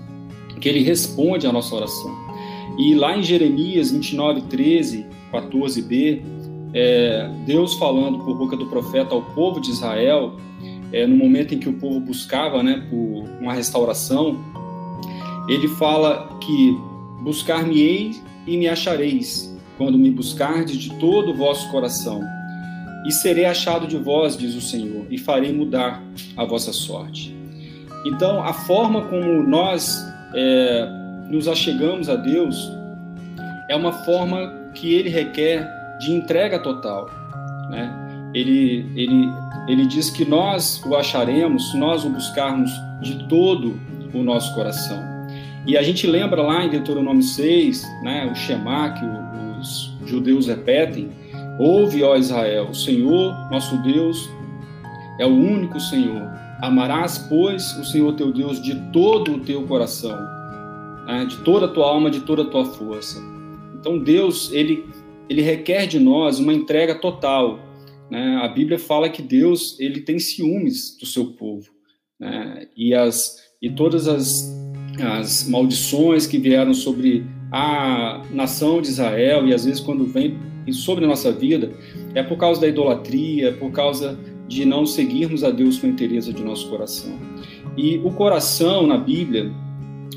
que 0.60 0.68
Ele 0.68 0.82
responde 0.82 1.48
à 1.48 1.52
nossa 1.52 1.75
oração. 1.75 2.12
E 2.78 2.96
lá 2.96 3.18
em 3.18 3.24
Jeremias 3.24 3.92
29, 3.92 4.42
13, 4.44 5.06
14b, 5.32 6.22
é, 6.74 7.30
Deus 7.46 7.75
falando 7.75 8.20
por 8.20 8.36
boca 8.36 8.58
do 8.58 8.66
profeta 8.66 9.13
ao 9.13 9.22
povo 9.22 9.60
de 9.60 9.70
Israel, 9.70 10.34
é, 10.92 11.06
no 11.06 11.16
momento 11.16 11.54
em 11.54 11.60
que 11.60 11.70
o 11.70 11.74
povo 11.74 12.00
buscava 12.00 12.63
né, 12.63 12.86
por 12.90 13.30
uma 13.42 13.54
restauração, 13.54 14.38
ele 15.48 15.68
fala 15.68 16.38
que 16.40 16.78
buscar-me-eis 17.22 18.24
e 18.48 18.58
me 18.58 18.68
achareis, 18.68 19.52
quando 19.77 19.98
me 19.98 20.12
buscardes 20.12 20.77
de 20.77 20.94
todo 21.00 21.32
o 21.32 21.36
vosso 21.36 21.70
coração. 21.70 22.22
E 23.06 23.12
serei 23.12 23.46
achado 23.46 23.88
de 23.88 23.98
vós, 23.98 24.38
diz 24.38 24.56
o 24.56 24.62
Senhor, 24.62 25.06
e 25.10 25.18
farei 25.18 25.51
mudar 25.51 26.01
a 26.38 26.46
vossa 26.46 26.72
sorte. 26.72 27.36
Então, 28.06 28.44
a 28.44 28.53
forma 28.53 29.03
como 29.03 29.44
nós 29.44 30.06
é, 30.34 30.88
nos 31.30 31.48
achegamos 31.48 32.10
a 32.10 32.15
Deus 32.15 32.72
é 33.70 33.75
uma 33.75 33.92
forma 33.92 34.53
que 34.74 34.94
Ele 34.94 35.10
requer 35.10 35.68
de 36.00 36.12
entrega 36.12 36.60
total. 36.60 37.10
Né? 37.70 37.92
Ele, 38.34 38.86
ele, 38.96 39.30
ele 39.68 39.86
diz 39.86 40.10
que 40.10 40.25
nós 40.25 40.82
o 40.86 40.96
acharemos 40.96 41.72
se 41.72 41.77
nós 41.77 42.03
o 42.03 42.10
buscarmos 42.10 42.72
de 43.01 43.27
todo 43.27 43.80
o 44.13 44.24
nosso 44.24 44.53
coração. 44.53 45.01
E 45.65 45.77
a 45.77 45.84
gente 45.84 46.06
lembra 46.06 46.42
lá 46.42 46.65
em 46.65 46.70
Deuteronômio 46.70 47.24
6, 47.24 47.84
né, 48.03 48.30
o 48.30 48.36
Shema 48.36 48.92
que 48.92 49.06
os 49.63 50.10
judeus 50.10 50.48
repetem, 50.48 51.10
Ouve, 51.60 52.03
ó 52.03 52.15
Israel, 52.15 52.70
o 52.70 52.75
Senhor, 52.75 53.34
nosso 53.51 53.77
Deus, 53.84 54.29
é 55.20 55.25
o 55.25 55.29
único 55.29 55.79
Senhor. 55.79 56.29
Amarás, 56.62 57.17
pois, 57.29 57.77
o 57.77 57.86
Senhor 57.86 58.13
teu 58.13 58.32
Deus 58.32 58.62
de 58.62 58.75
todo 58.91 59.36
o 59.36 59.39
teu 59.39 59.63
coração, 59.63 60.17
né, 61.05 61.25
de 61.25 61.38
toda 61.43 61.67
a 61.67 61.70
tua 61.70 61.88
alma, 61.88 62.10
de 62.10 62.22
toda 62.22 62.41
a 62.41 62.46
tua 62.46 62.65
força. 62.65 63.22
Então 63.75 64.00
Deus, 64.00 64.51
ele 64.51 64.84
ele 65.29 65.41
requer 65.41 65.88
de 65.88 66.00
nós 66.00 66.39
uma 66.39 66.53
entrega 66.53 66.96
total. 66.96 67.60
Né? 68.10 68.39
A 68.43 68.48
Bíblia 68.48 68.77
fala 68.77 69.10
que 69.10 69.22
Deus 69.22 69.79
ele 69.79 70.01
tem 70.01 70.20
ciúmes 70.20 70.98
do 71.00 71.05
seu 71.05 71.27
povo. 71.27 71.70
Né? 72.20 72.67
E, 72.75 72.93
as, 72.93 73.38
e 73.62 73.70
todas 73.70 74.08
as, 74.08 74.53
as 75.01 75.48
maldições 75.48 76.27
que 76.27 76.38
vieram 76.38 76.74
sobre 76.74 77.25
a 77.53 78.24
nação 78.31 78.81
de 78.81 78.88
Israel, 78.88 79.48
e 79.48 79.53
às 79.53 79.63
vezes 79.63 79.79
quando 79.79 80.07
vem 80.07 80.39
sobre 80.72 81.05
a 81.05 81.07
nossa 81.07 81.31
vida, 81.31 81.72
é 82.15 82.24
por 82.24 82.36
causa 82.36 82.60
da 82.60 82.67
idolatria, 82.67 83.50
é 83.50 83.51
por 83.51 83.72
causa 83.72 84.17
de 84.48 84.65
não 84.65 84.88
seguirmos 84.88 85.43
a 85.43 85.51
Deus 85.51 85.77
com 85.77 85.86
a 85.86 85.89
inteireza 85.91 86.33
de 86.33 86.43
nosso 86.43 86.67
coração. 86.67 87.13
E 87.77 87.98
o 88.00 88.10
coração 88.10 88.88
na 88.88 88.98
Bíblia, 88.98 89.51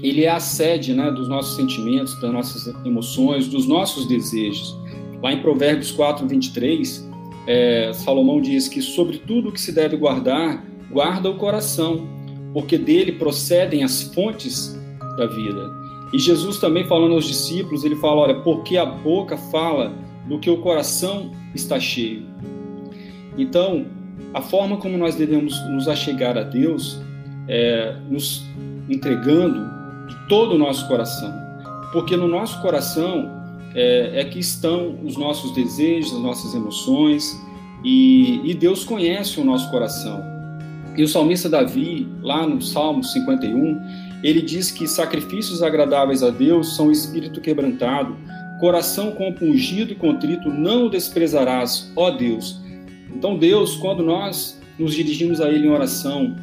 ele 0.02 0.25
é 0.25 0.31
a 0.31 0.40
sede 0.40 0.95
né, 0.95 1.11
dos 1.11 1.28
nossos 1.28 1.57
sentimentos, 1.57 2.19
das 2.23 2.33
nossas 2.33 2.75
emoções, 2.87 3.49
dos 3.49 3.66
nossos 3.66 4.09
desejos. 4.09 4.75
Lá 5.23 5.31
em 5.31 5.43
Provérbios 5.43 5.90
4, 5.90 6.26
23, 6.26 7.07
é, 7.47 7.93
Salomão 7.93 8.40
diz 8.40 8.66
que 8.66 8.81
sobre 8.81 9.19
tudo 9.19 9.52
que 9.52 9.61
se 9.61 9.73
deve 9.73 9.95
guardar, 9.97 10.64
guarda 10.90 11.28
o 11.28 11.37
coração, 11.37 12.09
porque 12.55 12.78
dele 12.78 13.12
procedem 13.12 13.85
as 13.85 14.02
fontes 14.02 14.75
da 15.19 15.26
vida. 15.26 15.86
E 16.13 16.19
Jesus 16.19 16.59
também 16.59 16.85
falando 16.85 17.15
aos 17.15 17.25
discípulos, 17.25 17.85
ele 17.85 17.97
fala, 17.97 18.23
olha, 18.23 18.35
porque 18.41 18.77
a 18.77 18.85
boca 18.85 19.37
fala 19.37 19.93
do 20.27 20.39
que 20.39 20.49
o 20.51 20.59
coração 20.59 21.33
está 21.55 21.79
cheio. 21.81 22.25
Então, 23.37 23.87
a 24.33 24.41
forma 24.41 24.77
como 24.77 24.97
nós 24.97 25.15
devemos 25.15 25.55
nos 25.69 25.89
achegar 25.89 26.37
a 26.37 26.43
Deus 26.43 27.01
é 27.49 27.97
nos 28.09 28.45
entregando 28.89 29.61
de 30.09 30.29
todo 30.29 30.55
o 30.55 30.59
nosso 30.59 30.87
coração. 30.89 31.33
Porque 31.93 32.17
no 32.17 32.29
nosso 32.29 32.61
coração 32.61 33.31
é, 33.75 34.21
é 34.21 34.25
que 34.25 34.39
estão 34.39 34.97
os 35.05 35.17
nossos 35.17 35.53
desejos, 35.53 36.13
as 36.13 36.21
nossas 36.21 36.55
emoções, 36.55 37.37
e, 37.85 38.41
e 38.45 38.55
Deus 38.55 38.85
conhece 38.85 39.41
o 39.41 39.45
nosso 39.45 39.71
coração. 39.71 40.23
E 40.97 41.03
o 41.03 41.09
salmista 41.09 41.49
Davi, 41.49 42.09
lá 42.23 42.47
no 42.47 42.61
Salmo 42.61 43.05
51, 43.05 43.79
ele 44.23 44.43
diz 44.43 44.71
que 44.71 44.87
sacrifícios 44.87 45.63
agradáveis 45.63 46.23
a 46.23 46.31
Deus 46.31 46.75
são 46.77 46.91
espírito 46.91 47.41
quebrantado, 47.41 48.17
coração 48.61 49.13
compungido 49.13 49.93
e 49.93 49.97
contrito 49.97 50.49
não 50.49 50.87
o 50.87 50.91
desprezarás, 50.91 51.93
ó 51.95 52.11
Deus. 52.11 52.61
Então, 53.15 53.39
Deus, 53.39 53.77
quando 53.77 54.03
nós 54.03 54.61
nos 54.79 54.95
dirigimos 54.95 55.41
a 55.41 55.49
Ele 55.49 55.67
em 55.67 55.71
oração, 55.71 56.37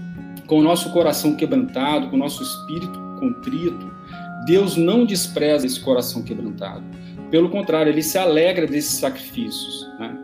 com 0.48 0.60
o 0.60 0.64
nosso 0.64 0.92
coração 0.92 1.36
quebrantado, 1.36 2.10
com 2.10 2.16
o 2.16 2.20
nosso 2.20 2.44
espírito 2.44 3.00
contrito, 3.20 3.92
Deus 4.46 4.76
não 4.76 5.06
despreza 5.06 5.66
esse 5.66 5.80
coração 5.80 6.22
quebrantado. 6.22 6.84
Pelo 7.32 7.50
contrário, 7.50 7.92
ele 7.92 8.04
se 8.04 8.18
alegra 8.18 8.68
desses 8.68 9.00
sacrifícios. 9.00 9.90
Né? 10.00 10.16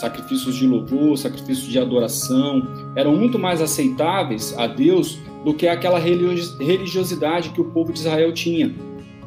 Sacrifícios 0.00 0.56
de 0.56 0.66
louvor, 0.66 1.16
sacrifícios 1.16 1.68
de 1.68 1.78
adoração, 1.78 2.62
eram 2.94 3.16
muito 3.16 3.38
mais 3.38 3.60
aceitáveis 3.60 4.56
a 4.58 4.66
Deus 4.66 5.18
do 5.44 5.54
que 5.54 5.66
aquela 5.66 5.98
religiosidade 5.98 7.50
que 7.50 7.60
o 7.60 7.66
povo 7.66 7.92
de 7.92 8.00
Israel 8.00 8.32
tinha. 8.32 8.74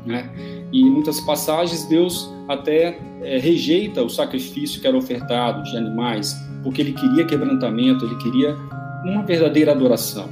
Né? 0.06 0.30
E 0.72 0.82
em 0.82 0.90
muitas 0.90 1.20
passagens, 1.22 1.86
Deus 1.86 2.30
até 2.48 3.00
é, 3.22 3.38
rejeita 3.38 4.04
o 4.04 4.10
sacrifício 4.10 4.82
que 4.82 4.88
era 4.88 4.98
ofertado 4.98 5.64
de 5.64 5.78
animais, 5.78 6.36
porque 6.64 6.82
ele 6.82 6.94
queria 6.94 7.26
quebrantamento, 7.26 8.06
ele 8.06 8.16
queria 8.16 8.56
uma 9.04 9.24
verdadeira 9.24 9.72
adoração. 9.72 10.30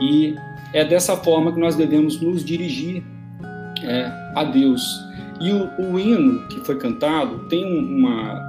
E 0.00 0.34
é 0.72 0.84
dessa 0.84 1.16
forma 1.16 1.52
que 1.52 1.60
nós 1.60 1.76
devemos 1.76 2.20
nos 2.20 2.44
dirigir 2.44 3.02
é, 3.82 4.32
a 4.34 4.44
Deus. 4.44 4.82
E 5.40 5.50
o, 5.50 5.68
o, 5.78 5.98
hino 5.98 6.46
que 6.48 6.60
foi 6.60 6.76
cantado 6.78 7.40
tem 7.48 7.64
uma, 7.64 8.40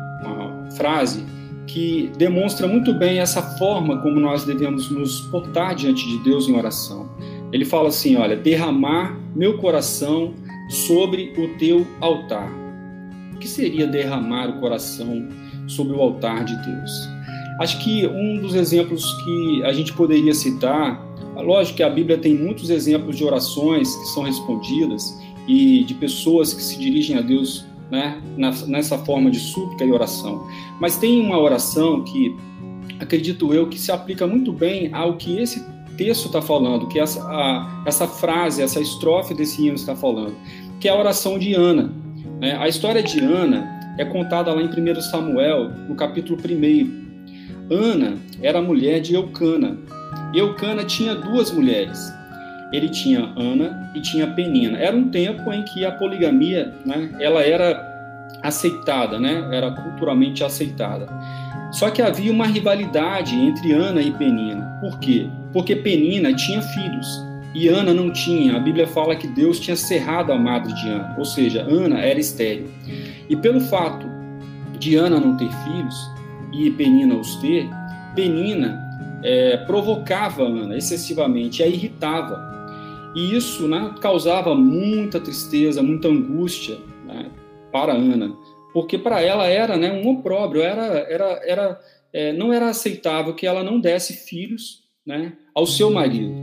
frase 0.75 1.24
que 1.68 2.12
demonstra 2.18 2.68
muito 2.68 2.94
bem 2.94 3.20
essa 3.20 3.42
forma 3.58 4.01
como 4.01 4.20
nós 4.20 4.44
devemos 4.44 4.89
nos 4.92 5.22
portar 5.22 5.75
diante 5.75 6.08
de 6.08 6.18
Deus 6.20 6.48
em 6.48 6.56
oração. 6.56 7.10
Ele 7.51 7.65
fala 7.65 7.89
assim: 7.89 8.15
Olha, 8.15 8.36
derramar 8.36 9.18
meu 9.36 9.58
coração 9.58 10.34
sobre 10.70 11.34
o 11.38 11.58
teu 11.58 11.86
altar. 12.00 12.51
O 13.34 13.38
que 13.38 13.48
seria 13.48 13.88
derramar 13.88 14.50
o 14.50 14.60
coração 14.60 15.27
sobre 15.68 15.96
o 15.96 16.01
altar 16.01 16.46
de 16.46 16.56
Deus? 16.65 16.92
Acho 17.60 17.84
que 17.84 18.06
um 18.08 18.42
dos 18.42 18.56
exemplos 18.56 19.12
que 19.24 19.63
a 19.63 19.72
gente 19.72 19.94
poderia 19.94 20.34
citar, 20.34 21.03
lógico 21.36 21.77
que 21.77 21.84
a 21.84 21.89
Bíblia 21.89 22.18
tem 22.18 22.36
muitos 22.36 22.70
exemplos 22.70 23.15
de 23.15 23.24
orações 23.24 23.96
que 23.96 24.06
são 24.08 24.24
respondidas 24.24 25.18
e 25.48 25.84
de 25.84 25.94
pessoas 25.94 26.53
que 26.53 26.62
se 26.62 26.80
dirigem 26.80 27.18
a 27.18 27.22
Deus 27.22 27.65
né, 27.92 28.22
nessa 28.68 28.98
forma 28.98 29.30
de 29.30 29.40
súplica 29.40 29.86
e 29.86 29.92
oração. 29.92 30.48
Mas 30.80 30.98
tem 30.98 31.22
uma 31.22 31.40
oração 31.40 32.04
que, 32.04 32.36
acredito 33.00 33.54
eu, 33.54 33.68
que 33.68 33.80
se 33.80 33.92
aplica 33.92 34.25
muito 34.25 34.52
bem 34.52 34.94
ao 34.94 35.18
que 35.18 35.38
esse 35.40 35.63
texto 35.98 36.25
está 36.25 36.42
falando, 36.42 36.88
que 36.88 37.00
essa, 37.00 37.24
a, 37.24 37.84
essa 37.86 38.08
frase, 38.08 38.62
essa 38.62 38.80
estrofe 38.80 39.34
desse 39.34 39.66
hino 39.66 39.75
está 39.75 39.96
falando, 39.96 40.36
que 40.80 40.88
é 40.88 40.92
a 40.92 40.98
oração 40.98 41.38
de 41.38 41.54
Ana. 41.54 41.94
Né? 42.40 42.58
A 42.60 42.68
história 42.68 43.04
de 43.04 43.20
Ana 43.20 43.96
é 43.98 44.06
contada 44.06 44.52
lá 44.52 44.62
em 44.62 44.68
1 44.68 45.02
Samuel, 45.02 45.70
no 45.88 45.96
capítulo 45.96 46.40
1. 46.40 47.04
Ana 47.70 48.18
era 48.42 48.62
mulher 48.62 49.00
de 49.00 49.13
Eucana. 49.13 49.78
Eucana 50.34 50.84
tinha 50.84 51.16
duas 51.16 51.52
mulheres. 51.52 52.12
Ele 52.74 52.89
tinha 52.89 53.32
Ana 53.38 53.89
e 53.94 54.01
tinha 54.01 54.27
Penina. 54.27 54.77
Era 54.77 54.96
um 54.96 55.10
tempo 55.10 55.53
em 55.53 55.63
que 55.63 55.86
a 55.86 55.92
poligamia, 55.92 56.74
né, 56.86 57.12
ela 57.20 57.42
era 57.44 57.94
aceitada, 58.42 59.20
né? 59.20 59.48
Era 59.51 59.72
culturalmente 59.72 60.44
aceitada. 60.44 61.08
Só 61.72 61.89
que 61.89 62.01
havia 62.01 62.32
uma 62.32 62.46
rivalidade 62.46 63.36
entre 63.36 63.72
Ana 63.72 64.01
e 64.01 64.12
Penina. 64.12 64.77
Por 64.82 65.00
quê? 65.00 65.27
Porque 65.51 65.75
Penina 65.75 66.34
tinha 66.34 66.62
filhos 66.62 67.08
e 67.56 67.68
Ana 67.68 67.94
não 67.94 68.12
tinha. 68.12 68.58
A 68.58 68.60
Bíblia 68.60 68.88
fala 68.88 69.15
que 69.15 69.27
Deus 69.27 69.60
tinha 69.60 69.75
cerrado 69.75 70.32
a 70.32 70.38
madre 70.38 70.74
de 70.74 70.89
Ana, 70.89 71.15
ou 71.18 71.25
seja, 71.25 71.62
Ana 71.63 72.00
era 72.00 72.20
estéril. 72.20 72.68
E 73.30 73.36
pelo 73.36 73.60
fato 73.60 74.08
de 74.77 74.96
Ana 74.96 75.20
não 75.20 75.38
ter 75.38 75.50
filhos 75.63 75.96
e 76.51 76.70
Penina 76.72 77.15
os 77.15 77.36
ter, 77.38 77.68
Penina 78.15 78.80
é, 79.24 79.58
provocava 79.58 80.44
Ana 80.44 80.77
excessivamente, 80.77 81.63
a 81.63 81.68
irritava. 81.68 82.53
E 83.15 83.36
isso 83.36 83.67
né, 83.67 83.93
causava 84.01 84.55
muita 84.55 85.20
tristeza, 85.20 85.84
muita 85.84 86.08
angústia 86.08 86.77
né, 87.05 87.29
para 87.72 87.93
Ana, 87.93 88.36
porque 88.74 88.98
para 88.98 89.22
ela 89.22 89.46
era 89.48 89.77
né, 89.77 89.91
um 89.91 90.10
opróbrio, 90.10 90.62
era, 90.62 90.86
era, 91.10 91.41
era, 91.46 91.79
é, 92.12 92.34
não 92.34 92.51
era 92.51 92.70
aceitável 92.70 93.34
que 93.34 93.46
ela 93.46 93.63
não 93.63 93.79
desse 93.79 94.13
filhos 94.13 94.84
né, 95.05 95.34
ao 95.53 95.65
seu 95.65 95.91
marido. 95.91 96.34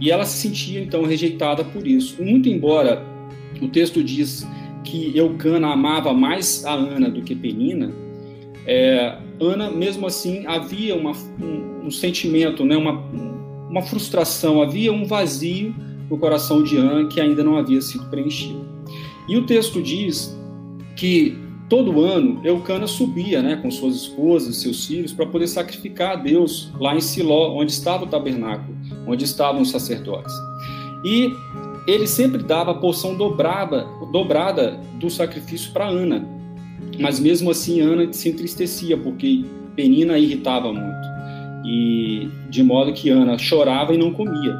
E 0.00 0.10
ela 0.10 0.24
se 0.24 0.48
sentia 0.48 0.80
então 0.80 1.04
rejeitada 1.04 1.64
por 1.64 1.86
isso. 1.86 2.22
Muito 2.22 2.48
embora 2.48 3.02
o 3.60 3.68
texto 3.68 4.02
diz 4.02 4.46
que 4.84 5.16
Eucana 5.16 5.68
amava 5.68 6.12
mais 6.12 6.64
a 6.64 6.72
Ana 6.72 7.10
do 7.10 7.22
que 7.22 7.34
Penina, 7.34 7.92
é, 8.66 9.16
Ana, 9.40 9.70
mesmo 9.70 10.06
assim, 10.06 10.46
havia 10.46 10.94
uma, 10.94 11.12
um, 11.40 11.86
um, 11.86 11.90
sentimento, 11.90 12.64
né, 12.64 12.76
uma, 12.76 12.92
uma 13.70 13.82
frustração, 13.82 14.60
havia 14.60 14.92
um 14.92 15.04
vazio 15.04 15.74
no 16.10 16.18
coração 16.18 16.62
de 16.62 16.76
Ana 16.76 17.06
que 17.06 17.20
ainda 17.20 17.44
não 17.44 17.56
havia 17.56 17.80
sido 17.80 18.04
preenchido. 18.06 18.66
E 19.28 19.36
o 19.36 19.46
texto 19.46 19.80
diz 19.80 20.36
que 20.96 21.38
todo 21.68 22.00
ano 22.00 22.40
Eucana 22.44 22.88
subia 22.88 23.40
né, 23.40 23.56
com 23.56 23.70
suas 23.70 23.94
esposas, 23.94 24.56
seus 24.56 24.84
filhos, 24.86 25.12
para 25.12 25.24
poder 25.24 25.46
sacrificar 25.46 26.12
a 26.12 26.16
Deus 26.16 26.72
lá 26.80 26.96
em 26.96 27.00
Siló, 27.00 27.54
onde 27.54 27.70
estava 27.70 28.04
o 28.04 28.08
tabernáculo, 28.08 28.76
onde 29.06 29.24
estavam 29.24 29.62
os 29.62 29.70
sacerdotes. 29.70 30.34
E 31.04 31.32
ele 31.86 32.06
sempre 32.06 32.42
dava 32.42 32.72
a 32.72 32.74
porção 32.74 33.14
dobrada, 33.16 33.86
dobrada 34.12 34.80
do 34.98 35.08
sacrifício 35.08 35.72
para 35.72 35.86
Ana. 35.86 36.26
Mas 36.98 37.20
mesmo 37.20 37.50
assim, 37.50 37.80
Ana 37.80 38.12
se 38.12 38.28
entristecia, 38.28 38.98
porque 38.98 39.44
Penina 39.76 40.18
irritava 40.18 40.72
muito. 40.72 41.08
E 41.64 42.28
de 42.50 42.62
modo 42.62 42.92
que 42.92 43.10
Ana 43.10 43.38
chorava 43.38 43.94
e 43.94 43.98
não 43.98 44.12
comia. 44.12 44.56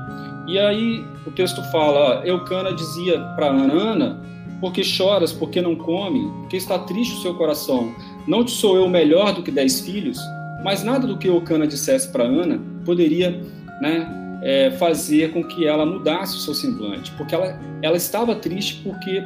E 0.51 0.59
aí 0.59 1.05
o 1.25 1.31
texto 1.31 1.63
fala: 1.71 2.23
Eucana 2.27 2.73
dizia 2.73 3.21
para 3.37 3.47
Ana, 3.47 3.73
Ana, 3.73 4.21
porque 4.61 4.83
choras, 4.83 5.33
porque 5.33 5.63
não 5.63 5.77
come, 5.77 6.29
porque 6.41 6.57
está 6.57 6.77
triste 6.77 7.15
o 7.15 7.23
seu 7.23 7.35
coração. 7.35 7.95
Não 8.27 8.45
te 8.45 8.51
sou 8.51 8.77
eu 8.77 8.89
melhor 8.89 9.33
do 9.33 9.45
que 9.45 9.53
dez 9.53 9.81
filhos? 9.81 10.19
Mas 10.65 10.83
nada 10.83 11.07
do 11.07 11.17
que 11.17 11.29
Eucana 11.29 11.69
dissesse 11.69 12.11
para 12.11 12.25
Ana 12.25 12.61
poderia 12.85 13.41
né, 13.81 14.41
é, 14.43 14.73
fazer 14.73 15.33
com 15.33 15.45
que 15.45 15.67
ela 15.67 15.87
mudasse 15.87 16.37
o 16.37 16.41
seu 16.41 16.53
semblante, 16.53 17.13
porque 17.13 17.33
ela, 17.33 17.57
ela 17.81 17.97
estava 17.97 18.35
triste 18.35 18.81
porque 18.83 19.23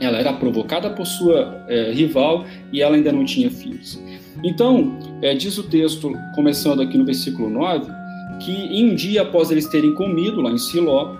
ela 0.00 0.18
era 0.18 0.32
provocada 0.32 0.88
por 0.88 1.04
sua 1.04 1.62
é, 1.68 1.90
rival 1.90 2.46
e 2.72 2.80
ela 2.80 2.94
ainda 2.94 3.10
não 3.10 3.24
tinha 3.24 3.50
filhos. 3.50 4.00
Então, 4.42 4.98
é, 5.20 5.34
diz 5.34 5.58
o 5.58 5.64
texto, 5.64 6.12
começando 6.34 6.80
aqui 6.80 6.96
no 6.96 7.04
versículo 7.04 7.50
9, 7.50 7.99
que 8.38 8.52
em 8.52 8.90
um 8.90 8.94
dia 8.94 9.22
após 9.22 9.50
eles 9.50 9.66
terem 9.66 9.94
comido 9.94 10.40
lá 10.40 10.50
em 10.50 10.58
Siló, 10.58 11.14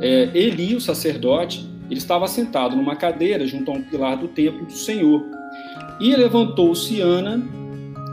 é, 0.00 0.30
Eli, 0.34 0.74
o 0.74 0.80
sacerdote, 0.80 1.68
ele 1.90 1.98
estava 1.98 2.26
sentado 2.26 2.76
numa 2.76 2.96
cadeira 2.96 3.46
junto 3.46 3.70
a 3.70 3.74
um 3.74 3.82
pilar 3.82 4.16
do 4.16 4.28
templo 4.28 4.66
do 4.66 4.72
Senhor. 4.72 5.24
E 6.00 6.14
levantou-se 6.14 7.00
Ana 7.00 7.42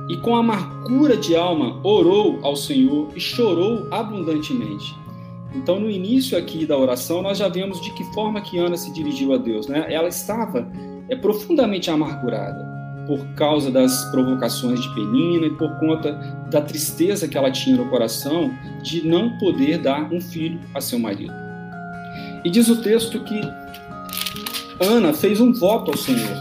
e, 0.09 0.17
com 0.17 0.35
amargura 0.35 1.15
de 1.15 1.35
alma, 1.35 1.79
orou 1.83 2.39
ao 2.43 2.55
Senhor 2.55 3.09
e 3.15 3.19
chorou 3.19 3.87
abundantemente. 3.91 4.95
Então, 5.55 5.79
no 5.79 5.89
início 5.89 6.37
aqui 6.37 6.65
da 6.65 6.77
oração, 6.77 7.21
nós 7.21 7.37
já 7.37 7.47
vemos 7.47 7.81
de 7.81 7.93
que 7.93 8.03
forma 8.13 8.41
que 8.41 8.57
Ana 8.57 8.75
se 8.75 8.91
dirigiu 8.93 9.33
a 9.33 9.37
Deus. 9.37 9.67
Né? 9.67 9.85
Ela 9.89 10.09
estava 10.09 10.69
é, 11.09 11.15
profundamente 11.15 11.89
amargurada 11.89 12.66
por 13.07 13.25
causa 13.35 13.71
das 13.71 14.05
provocações 14.11 14.81
de 14.81 14.93
Penina 14.93 15.47
e 15.47 15.51
por 15.51 15.73
conta 15.79 16.13
da 16.51 16.61
tristeza 16.61 17.27
que 17.27 17.37
ela 17.37 17.49
tinha 17.49 17.77
no 17.77 17.89
coração 17.89 18.51
de 18.83 19.07
não 19.07 19.37
poder 19.37 19.79
dar 19.79 20.11
um 20.13 20.19
filho 20.19 20.59
a 20.75 20.81
seu 20.81 20.99
marido. 20.99 21.33
E 22.43 22.49
diz 22.49 22.67
o 22.69 22.81
texto 22.81 23.19
que 23.21 23.41
Ana 24.79 25.13
fez 25.13 25.41
um 25.41 25.53
voto 25.53 25.91
ao 25.91 25.97
Senhor. 25.97 26.35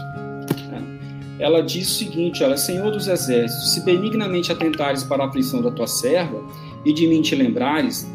Né? 0.69 0.99
Ela 1.39 1.61
diz 1.61 1.89
o 1.89 1.93
seguinte: 1.93 2.43
ela, 2.43 2.57
Senhor 2.57 2.91
dos 2.91 3.07
exércitos, 3.07 3.73
se 3.73 3.81
benignamente 3.81 4.51
atentares 4.51 5.03
para 5.03 5.23
a 5.23 5.27
aflição 5.27 5.61
da 5.61 5.71
tua 5.71 5.87
serva 5.87 6.43
e 6.85 6.93
de 6.93 7.07
mim 7.07 7.21
te 7.21 7.35
lembrares, 7.35 8.07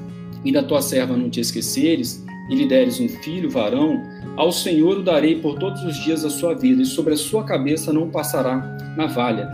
e 0.44 0.52
da 0.52 0.62
tua 0.62 0.82
serva 0.82 1.16
não 1.16 1.28
te 1.28 1.40
esqueceres, 1.40 2.24
e 2.48 2.54
lhe 2.54 2.66
deres 2.66 3.00
um 3.00 3.08
filho, 3.08 3.50
varão, 3.50 4.02
ao 4.36 4.50
Senhor 4.50 4.98
o 4.98 5.02
darei 5.02 5.36
por 5.40 5.58
todos 5.58 5.82
os 5.84 5.96
dias 5.96 6.22
da 6.22 6.30
sua 6.30 6.54
vida, 6.54 6.82
e 6.82 6.86
sobre 6.86 7.14
a 7.14 7.16
sua 7.16 7.44
cabeça 7.44 7.92
não 7.92 8.10
passará 8.10 8.76
navalha. 8.96 9.50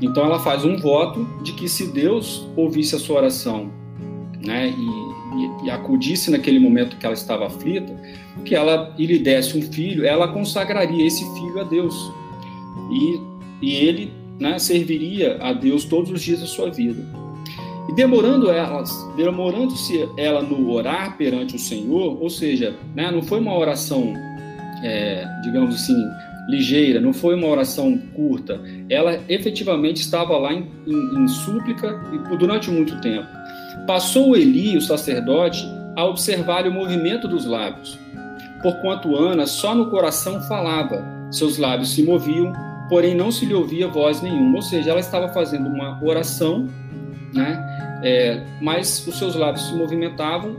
Então 0.00 0.24
ela 0.24 0.38
faz 0.38 0.64
um 0.64 0.76
voto 0.76 1.26
de 1.42 1.52
que 1.52 1.68
se 1.68 1.92
Deus 1.92 2.46
ouvisse 2.54 2.94
a 2.94 2.98
sua 2.98 3.16
oração, 3.16 3.70
né, 4.44 4.68
e, 4.68 5.64
e, 5.64 5.66
e 5.66 5.70
acudisse 5.70 6.30
naquele 6.30 6.58
momento 6.58 6.96
que 6.96 7.06
ela 7.06 7.14
estava 7.14 7.46
aflita, 7.46 7.94
que 8.44 8.54
ela 8.54 8.94
e 8.98 9.06
lhe 9.06 9.18
desse 9.18 9.56
um 9.56 9.62
filho, 9.62 10.04
ela 10.04 10.28
consagraria 10.28 11.06
esse 11.06 11.24
filho 11.34 11.60
a 11.60 11.64
Deus. 11.64 11.94
E, 12.92 13.20
e 13.62 13.74
ele 13.74 14.12
né, 14.38 14.58
serviria 14.58 15.38
a 15.40 15.52
Deus 15.52 15.84
todos 15.84 16.10
os 16.10 16.22
dias 16.22 16.40
da 16.40 16.46
sua 16.46 16.70
vida. 16.70 17.25
E 17.88 17.94
demorando 17.94 18.50
elas, 18.50 18.90
demorando-se 19.16 20.08
ela 20.16 20.42
no 20.42 20.70
orar 20.70 21.16
perante 21.16 21.56
o 21.56 21.58
Senhor, 21.58 22.20
ou 22.20 22.28
seja, 22.28 22.74
né, 22.94 23.10
não 23.10 23.22
foi 23.22 23.38
uma 23.38 23.56
oração, 23.56 24.12
é, 24.82 25.26
digamos 25.42 25.74
assim, 25.74 25.96
ligeira, 26.48 27.00
não 27.00 27.12
foi 27.12 27.34
uma 27.34 27.46
oração 27.46 27.96
curta. 28.14 28.60
Ela 28.88 29.20
efetivamente 29.28 30.00
estava 30.00 30.36
lá 30.36 30.52
em, 30.52 30.68
em, 30.86 31.22
em 31.22 31.28
súplica 31.28 32.00
e 32.12 32.36
durante 32.36 32.70
muito 32.70 33.00
tempo. 33.00 33.26
Passou 33.86 34.36
Eli, 34.36 34.76
o 34.76 34.80
sacerdote, 34.80 35.64
a 35.94 36.04
observar 36.04 36.66
o 36.66 36.72
movimento 36.72 37.28
dos 37.28 37.46
lábios 37.46 37.98
porquanto 38.66 39.14
Ana 39.16 39.46
só 39.46 39.74
no 39.76 39.90
coração 39.90 40.40
falava, 40.42 41.04
seus 41.30 41.56
lábios 41.56 41.90
se 41.90 42.02
moviam, 42.02 42.52
porém 42.88 43.14
não 43.14 43.30
se 43.30 43.46
lhe 43.46 43.54
ouvia 43.54 43.86
voz 43.86 44.20
nenhuma. 44.20 44.56
Ou 44.56 44.62
seja, 44.62 44.90
ela 44.90 44.98
estava 44.98 45.28
fazendo 45.28 45.68
uma 45.68 46.02
oração, 46.02 46.68
né? 47.32 47.75
É, 48.06 48.40
mas 48.60 49.04
os 49.04 49.18
seus 49.18 49.34
lábios 49.34 49.66
se 49.66 49.74
movimentavam 49.74 50.56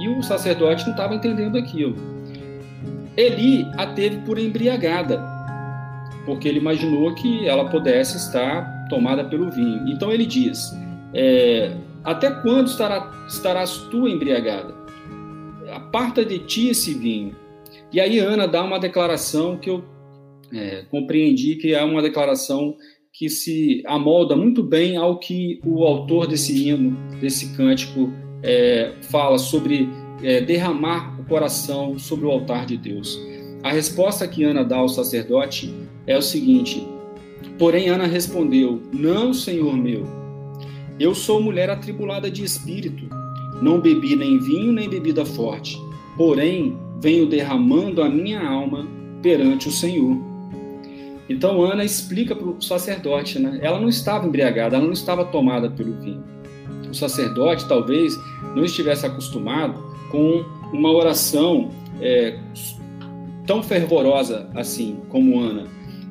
e 0.00 0.08
o 0.08 0.20
sacerdote 0.20 0.82
não 0.82 0.90
estava 0.90 1.14
entendendo 1.14 1.56
aquilo. 1.56 1.94
Eli 3.16 3.64
a 3.76 3.86
teve 3.86 4.16
por 4.22 4.36
embriagada, 4.36 5.24
porque 6.26 6.48
ele 6.48 6.58
imaginou 6.58 7.14
que 7.14 7.46
ela 7.46 7.70
pudesse 7.70 8.16
estar 8.16 8.88
tomada 8.88 9.24
pelo 9.24 9.48
vinho. 9.48 9.86
Então 9.86 10.10
ele 10.10 10.26
diz: 10.26 10.76
é, 11.14 11.70
Até 12.02 12.32
quando 12.32 12.66
estará, 12.66 13.08
estarás 13.28 13.76
tu 13.92 14.08
embriagada? 14.08 14.74
Aparta 15.70 16.24
de 16.24 16.40
ti 16.40 16.70
esse 16.70 16.94
vinho. 16.94 17.36
E 17.92 18.00
aí 18.00 18.18
Ana 18.18 18.48
dá 18.48 18.64
uma 18.64 18.80
declaração 18.80 19.56
que 19.56 19.70
eu 19.70 19.84
é, 20.52 20.84
compreendi 20.90 21.54
que 21.54 21.74
é 21.74 21.84
uma 21.84 22.02
declaração 22.02 22.74
que 23.18 23.28
se 23.28 23.82
amolda 23.84 24.36
muito 24.36 24.62
bem 24.62 24.96
ao 24.96 25.18
que 25.18 25.58
o 25.66 25.82
autor 25.82 26.28
desse 26.28 26.68
hino, 26.68 26.96
desse 27.20 27.52
cântico, 27.56 28.12
é, 28.44 28.92
fala 29.10 29.38
sobre 29.38 29.88
é, 30.22 30.40
derramar 30.40 31.20
o 31.20 31.24
coração 31.24 31.98
sobre 31.98 32.26
o 32.26 32.30
altar 32.30 32.64
de 32.64 32.76
Deus. 32.76 33.18
A 33.64 33.72
resposta 33.72 34.28
que 34.28 34.44
Ana 34.44 34.64
dá 34.64 34.76
ao 34.76 34.88
sacerdote 34.88 35.74
é 36.06 36.16
o 36.16 36.22
seguinte: 36.22 36.86
Porém, 37.58 37.88
Ana 37.88 38.06
respondeu: 38.06 38.80
Não, 38.92 39.34
senhor 39.34 39.76
meu, 39.76 40.04
eu 41.00 41.12
sou 41.12 41.42
mulher 41.42 41.68
atribulada 41.70 42.30
de 42.30 42.44
espírito. 42.44 43.08
Não 43.60 43.80
bebi 43.80 44.14
nem 44.14 44.38
vinho 44.38 44.72
nem 44.72 44.88
bebida 44.88 45.26
forte, 45.26 45.76
porém 46.16 46.78
venho 47.00 47.26
derramando 47.26 48.00
a 48.00 48.08
minha 48.08 48.48
alma 48.48 48.86
perante 49.20 49.66
o 49.66 49.72
Senhor. 49.72 50.27
Então 51.28 51.62
Ana 51.62 51.84
explica 51.84 52.34
para 52.34 52.48
o 52.48 52.60
sacerdote, 52.60 53.38
né? 53.38 53.58
Ela 53.62 53.78
não 53.78 53.88
estava 53.88 54.26
embriagada, 54.26 54.76
ela 54.76 54.84
não 54.84 54.92
estava 54.92 55.24
tomada 55.24 55.70
pelo 55.70 55.92
vinho. 56.00 56.24
O 56.90 56.94
sacerdote 56.94 57.66
talvez 57.68 58.14
não 58.56 58.64
estivesse 58.64 59.04
acostumado 59.04 59.78
com 60.10 60.44
uma 60.72 60.90
oração 60.90 61.70
é, 62.00 62.38
tão 63.46 63.62
fervorosa 63.62 64.48
assim 64.54 64.98
como 65.08 65.38
Ana. 65.38 65.64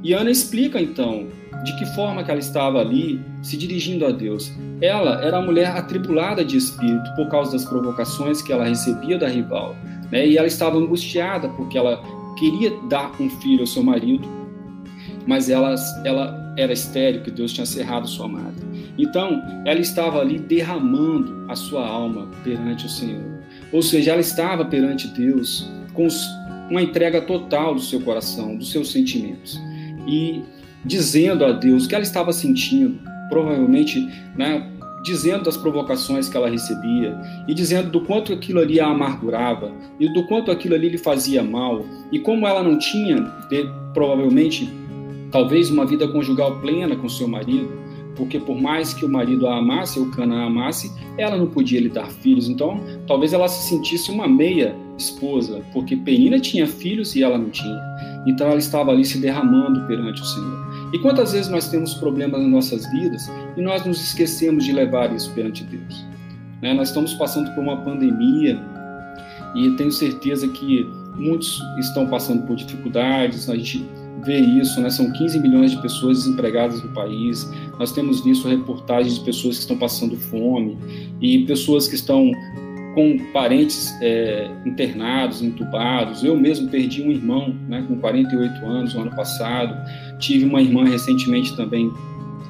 E 0.03 0.13
Ana 0.13 0.29
explica 0.29 0.79
então 0.79 1.27
de 1.63 1.75
que 1.77 1.85
forma 1.87 2.23
que 2.23 2.29
ela 2.29 2.39
estava 2.39 2.79
ali 2.79 3.19
se 3.41 3.57
dirigindo 3.57 4.05
a 4.05 4.11
Deus. 4.11 4.51
Ela 4.79 5.23
era 5.23 5.37
uma 5.37 5.47
mulher 5.47 5.67
atribulada 5.67 6.45
de 6.45 6.55
espírito 6.55 7.15
por 7.15 7.27
causa 7.29 7.53
das 7.53 7.65
provocações 7.65 8.41
que 8.41 8.53
ela 8.53 8.65
recebia 8.65 9.17
da 9.17 9.27
rival, 9.27 9.75
né? 10.11 10.27
E 10.27 10.37
ela 10.37 10.47
estava 10.47 10.77
angustiada 10.77 11.49
porque 11.49 11.77
ela 11.77 12.01
queria 12.37 12.71
dar 12.87 13.11
um 13.19 13.29
filho 13.41 13.61
ao 13.61 13.67
seu 13.67 13.81
marido 13.81 14.36
mas 15.27 15.49
ela, 15.49 15.75
ela 16.03 16.53
era 16.57 16.73
estéril, 16.73 17.21
que 17.21 17.29
Deus 17.29 17.53
tinha 17.53 17.65
cerrado 17.65 18.07
sua 18.07 18.27
madre. 18.27 18.65
Então, 18.97 19.43
ela 19.65 19.79
estava 19.79 20.19
ali 20.19 20.39
derramando 20.39 21.45
a 21.47 21.55
sua 21.55 21.85
alma 21.85 22.27
perante 22.43 22.85
o 22.85 22.89
Senhor. 22.89 23.23
Ou 23.71 23.81
seja, 23.81 24.11
ela 24.11 24.21
estava 24.21 24.65
perante 24.65 25.07
Deus 25.09 25.69
com 25.93 26.07
uma 26.69 26.81
entrega 26.81 27.21
total 27.21 27.75
do 27.75 27.81
seu 27.81 28.01
coração, 28.01 28.55
dos 28.55 28.71
seus 28.71 28.91
sentimentos. 28.91 29.59
E 30.07 30.41
dizendo 30.83 31.43
a 31.45 31.51
Deus 31.51 31.85
o 31.85 31.89
que 31.89 31.95
ela 31.95 32.03
estava 32.03 32.31
sentindo, 32.31 32.99
provavelmente, 33.29 34.07
né, 34.37 34.71
dizendo 35.03 35.43
das 35.43 35.57
provocações 35.57 36.27
que 36.27 36.35
ela 36.35 36.49
recebia 36.49 37.17
e 37.47 37.53
dizendo 37.53 37.89
do 37.89 38.01
quanto 38.01 38.33
aquilo 38.33 38.59
ali 38.59 38.79
a 38.79 38.87
amargurava 38.87 39.71
e 39.99 40.11
do 40.11 40.25
quanto 40.27 40.51
aquilo 40.51 40.75
ali 40.75 40.89
lhe 40.89 40.97
fazia 40.97 41.43
mal 41.43 41.85
e 42.11 42.19
como 42.19 42.47
ela 42.47 42.63
não 42.63 42.77
tinha 42.77 43.21
provavelmente 43.93 44.69
talvez 45.31 45.69
uma 45.69 45.85
vida 45.85 46.07
conjugal 46.07 46.59
plena 46.59 46.95
com 46.95 47.09
seu 47.09 47.27
marido, 47.27 47.69
porque 48.15 48.39
por 48.39 48.59
mais 48.59 48.93
que 48.93 49.05
o 49.05 49.09
marido 49.09 49.47
a 49.47 49.57
amasse, 49.57 49.99
o 49.99 50.09
Cana 50.11 50.43
a 50.43 50.45
amasse, 50.45 50.91
ela 51.17 51.37
não 51.37 51.47
podia 51.47 51.79
lhe 51.79 51.89
dar 51.89 52.07
filhos. 52.07 52.49
Então, 52.49 52.81
talvez 53.05 53.31
ela 53.31 53.47
se 53.47 53.69
sentisse 53.69 54.09
uma 54.09 54.27
meia 54.27 54.75
esposa, 54.97 55.61
porque 55.71 55.95
Penina 55.95 56.39
tinha 56.39 56.65
filhos 56.65 57.15
e 57.15 57.21
ela 57.21 57.37
não 57.37 57.49
tinha. 57.49 57.79
Então, 58.25 58.47
ela 58.47 58.57
estava 58.57 58.91
ali 58.91 59.05
se 59.05 59.19
derramando 59.19 59.85
perante 59.87 60.21
o 60.21 60.25
Senhor. 60.25 60.67
E 60.93 60.99
quantas 60.99 61.33
vezes 61.33 61.49
nós 61.49 61.69
temos 61.69 61.93
problemas 61.93 62.41
nas 62.41 62.49
nossas 62.49 62.89
vidas 62.91 63.29
e 63.55 63.61
nós 63.61 63.85
nos 63.85 64.01
esquecemos 64.01 64.65
de 64.65 64.71
levar 64.71 65.13
isso 65.13 65.31
perante 65.33 65.63
Deus? 65.63 66.05
Né? 66.61 66.73
Nós 66.73 66.89
estamos 66.89 67.13
passando 67.13 67.53
por 67.53 67.61
uma 67.61 67.77
pandemia 67.77 68.59
e 69.55 69.69
tenho 69.71 69.91
certeza 69.91 70.47
que 70.47 70.89
muitos 71.15 71.59
estão 71.79 72.07
passando 72.07 72.43
por 72.47 72.55
dificuldades. 72.55 73.49
A 73.49 73.55
gente 73.55 73.85
vê 74.23 74.39
isso, 74.39 74.79
né? 74.81 74.89
São 74.89 75.11
15 75.11 75.39
milhões 75.39 75.71
de 75.71 75.81
pessoas 75.81 76.19
desempregadas 76.19 76.81
no 76.83 76.89
país. 76.89 77.49
Nós 77.79 77.91
temos 77.91 78.23
visto 78.23 78.47
reportagens 78.47 79.15
de 79.15 79.21
pessoas 79.21 79.55
que 79.55 79.61
estão 79.61 79.77
passando 79.77 80.17
fome 80.17 80.77
e 81.21 81.45
pessoas 81.45 81.87
que 81.87 81.95
estão 81.95 82.31
com 82.95 83.17
parentes 83.31 83.95
é, 84.01 84.49
internados, 84.65 85.43
entubados. 85.43 86.23
Eu 86.23 86.35
mesmo 86.35 86.67
perdi 86.69 87.03
um 87.03 87.11
irmão, 87.11 87.55
né, 87.67 87.85
com 87.87 87.95
48 87.97 88.65
anos, 88.65 88.93
no 88.95 89.01
ano 89.01 89.15
passado. 89.15 89.75
Tive 90.17 90.45
uma 90.45 90.61
irmã 90.61 90.83
recentemente 90.83 91.55
também 91.55 91.91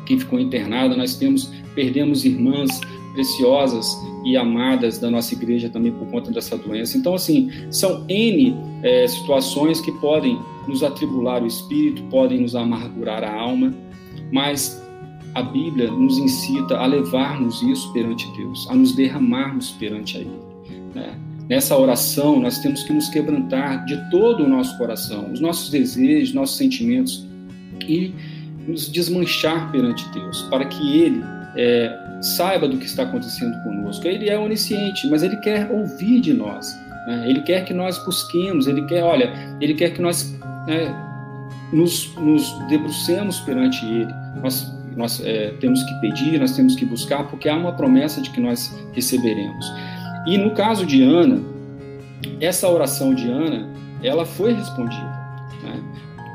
que 0.06 0.18
ficou 0.18 0.40
internada. 0.40 0.96
Nós 0.96 1.16
temos 1.16 1.52
perdemos 1.76 2.26
irmãs 2.26 2.82
preciosas 3.18 3.98
e 4.24 4.38
amadas 4.38 5.00
da 5.00 5.10
nossa 5.10 5.34
igreja 5.34 5.70
também 5.70 5.92
por 5.92 6.08
conta 6.10 6.32
dessa 6.32 6.56
doença. 6.56 6.96
Então, 6.96 7.16
assim, 7.16 7.50
são 7.72 8.06
N 8.08 8.56
é, 8.84 9.08
situações 9.08 9.82
que 9.82 9.92
podem 9.94 10.40
nos 10.68 10.84
atribular 10.84 11.42
o 11.42 11.48
espírito, 11.48 12.04
podem 12.12 12.42
nos 12.42 12.56
amargurar 12.56 13.24
a 13.24 13.34
alma, 13.34 13.74
mas 14.32 14.80
a 15.34 15.42
Bíblia 15.42 15.90
nos 15.90 16.20
incita 16.20 16.78
a 16.78 16.86
levarmos 16.86 17.64
isso 17.64 17.92
perante 17.92 18.32
Deus, 18.38 18.68
a 18.70 18.76
nos 18.76 18.94
derramarmos 18.96 19.72
perante 19.72 20.18
Ele. 20.18 20.30
Né? 20.94 21.18
Nessa 21.50 21.76
oração, 21.76 22.40
nós 22.40 22.60
temos 22.60 22.84
que 22.84 22.94
nos 22.94 23.10
quebrantar 23.10 23.84
de 23.86 23.98
todo 24.12 24.44
o 24.44 24.48
nosso 24.48 24.78
coração, 24.78 25.32
os 25.34 25.40
nossos 25.40 25.72
desejos, 25.72 26.36
nossos 26.36 26.58
sentimentos 26.58 27.26
e 27.88 28.14
nos 28.68 28.92
desmanchar 28.92 29.72
perante 29.72 30.08
Deus, 30.10 30.44
para 30.44 30.66
que 30.66 31.00
Ele 31.00 31.37
é, 31.58 31.98
saiba 32.22 32.68
do 32.68 32.78
que 32.78 32.86
está 32.86 33.04
acontecendo 33.04 33.62
conosco. 33.64 34.08
Ele 34.08 34.30
é 34.30 34.38
onisciente, 34.38 35.08
mas 35.10 35.24
Ele 35.24 35.38
quer 35.38 35.70
ouvir 35.72 36.22
de 36.22 36.34
nós. 36.34 36.80
Né? 37.08 37.26
Ele 37.28 37.42
quer 37.42 37.66
que 37.66 37.74
nós 37.74 37.98
busquemos, 38.06 38.68
Ele 38.68 38.86
quer, 38.86 39.04
olha, 39.04 39.34
Ele 39.60 39.74
quer 39.74 39.90
que 39.90 40.02
nós 40.02 40.38
né, 40.68 40.96
nos, 41.74 42.14
nos 42.16 42.52
debrucemos 42.68 43.40
perante 43.40 43.84
Ele. 43.86 44.14
Nós, 44.42 44.72
nós 44.96 45.22
é, 45.26 45.50
temos 45.60 45.82
que 45.84 45.94
pedir, 46.00 46.40
nós 46.40 46.56
temos 46.56 46.76
que 46.76 46.86
buscar, 46.86 47.24
porque 47.28 47.50
há 47.50 47.56
uma 47.56 47.74
promessa 47.74 48.22
de 48.22 48.30
que 48.30 48.40
nós 48.40 48.74
receberemos. 48.94 49.66
E 50.28 50.38
no 50.38 50.52
caso 50.52 50.86
de 50.86 51.02
Ana, 51.02 51.42
essa 52.40 52.70
oração 52.70 53.16
de 53.16 53.28
Ana, 53.30 53.68
ela 54.04 54.26
foi 54.26 54.54
respondida. 54.54 55.18
Né? 55.64 55.82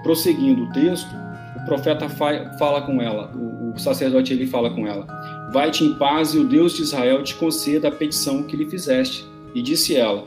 Prosseguindo 0.02 0.64
o 0.64 0.72
texto, 0.72 1.14
o 1.62 1.64
profeta 1.64 2.08
fala 2.08 2.82
com 2.82 3.00
ela, 3.00 3.32
o, 3.36 3.72
o 3.72 3.78
sacerdote 3.78 4.32
ele 4.32 4.46
fala 4.46 4.70
com 4.74 4.86
ela: 4.86 5.06
Vai-te 5.52 5.84
em 5.84 5.94
paz 5.94 6.34
e 6.34 6.38
o 6.38 6.44
Deus 6.44 6.76
de 6.76 6.82
Israel 6.82 7.22
te 7.22 7.34
conceda 7.34 7.88
a 7.88 7.92
petição 7.92 8.42
que 8.42 8.56
lhe 8.56 8.68
fizeste. 8.68 9.24
E 9.54 9.62
disse 9.62 9.94
ela: 9.94 10.26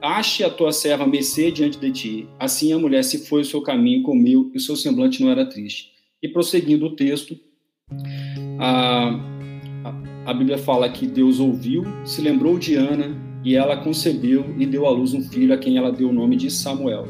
Ache 0.00 0.44
a 0.44 0.50
tua 0.50 0.72
serva 0.72 1.06
mercê 1.06 1.50
diante 1.50 1.78
de 1.78 1.90
ti. 1.90 2.28
Assim 2.38 2.72
a 2.72 2.78
mulher 2.78 3.02
se 3.02 3.26
foi 3.26 3.40
o 3.40 3.44
seu 3.44 3.60
caminho, 3.60 4.02
comeu, 4.02 4.50
e 4.54 4.58
o 4.58 4.60
seu 4.60 4.76
semblante 4.76 5.22
não 5.22 5.30
era 5.30 5.44
triste. 5.44 5.90
E 6.22 6.28
prosseguindo 6.28 6.86
o 6.86 6.94
texto, 6.94 7.36
a, 8.58 9.18
a, 10.26 10.34
Bíblia 10.34 10.58
fala 10.58 10.88
que 10.88 11.06
Deus 11.06 11.40
ouviu, 11.40 11.84
se 12.04 12.20
lembrou 12.20 12.58
de 12.58 12.74
Ana, 12.74 13.16
e 13.44 13.54
ela 13.54 13.76
concebeu 13.76 14.54
e 14.58 14.66
deu 14.66 14.86
à 14.86 14.90
luz 14.90 15.14
um 15.14 15.22
filho 15.22 15.54
a 15.54 15.58
quem 15.58 15.76
ela 15.76 15.90
deu 15.90 16.08
o 16.08 16.12
nome 16.12 16.36
de 16.36 16.50
Samuel. 16.50 17.06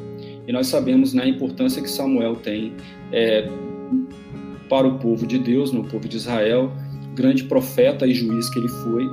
E 0.47 0.53
nós 0.53 0.69
sabemos 0.69 1.13
né, 1.13 1.25
a 1.25 1.29
importância 1.29 1.83
que 1.83 1.91
Samuel 1.91 2.37
tem 2.37 2.73
é, 3.13 3.49
para 4.69 4.87
o 4.87 4.99
povo 4.99 5.27
de 5.27 5.39
Deus, 5.39 5.73
no 5.73 5.85
povo 5.85 6.09
de 6.09 6.17
Israel, 6.17 6.73
grande 7.15 7.45
profeta 7.45 8.07
e 8.07 8.15
juiz 8.15 8.49
que 8.51 8.59
ele 8.59 8.69
foi. 8.69 9.09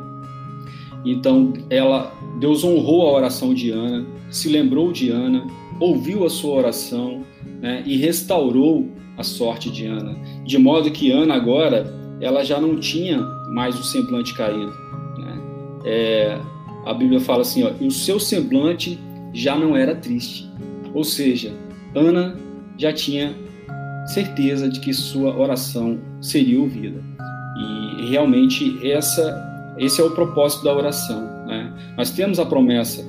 Então, 1.06 1.54
ela 1.70 2.14
Deus 2.40 2.64
honrou 2.64 3.08
a 3.08 3.12
oração 3.14 3.54
de 3.54 3.72
Ana, 3.72 4.06
se 4.30 4.50
lembrou 4.50 4.92
de 4.92 5.10
Ana, 5.10 5.46
ouviu 5.80 6.26
a 6.26 6.30
sua 6.30 6.56
oração 6.56 7.24
né, 7.62 7.84
e 7.86 7.98
restaurou 7.98 8.90
a 9.18 9.24
sorte 9.24 9.70
de 9.70 9.86
Ana, 9.86 10.16
de 10.44 10.58
modo 10.58 10.90
que 10.92 11.12
Ana 11.12 11.36
agora 11.36 11.94
ela 12.20 12.44
já 12.44 12.60
não 12.60 12.80
tinha 12.80 13.22
mais 13.54 13.80
o 13.80 13.84
semblante 13.84 14.34
caído. 14.34 14.74
Né? 15.18 15.42
É, 15.86 16.40
a 16.86 16.94
Bíblia 16.94 17.20
fala 17.20 17.42
assim, 17.42 17.64
ó, 17.64 17.72
o 17.84 17.92
seu 17.92 18.20
semblante 18.20 19.00
já 19.34 19.56
não 19.56 19.76
era 19.76 19.96
triste, 19.96 20.50
ou 20.94 21.04
seja, 21.04 21.54
Ana 21.96 22.38
já 22.78 22.92
tinha 22.92 23.36
certeza 24.06 24.70
de 24.70 24.80
que 24.80 24.94
sua 24.94 25.36
oração 25.36 26.00
seria 26.22 26.60
ouvida. 26.60 27.02
E 27.58 28.10
realmente 28.10 28.80
essa 28.90 29.52
esse 29.78 30.00
é 30.00 30.04
o 30.04 30.12
propósito 30.12 30.64
da 30.64 30.76
oração. 30.76 31.22
Né? 31.48 31.74
Nós 31.98 32.12
temos 32.12 32.40
a 32.40 32.46
promessa 32.46 33.04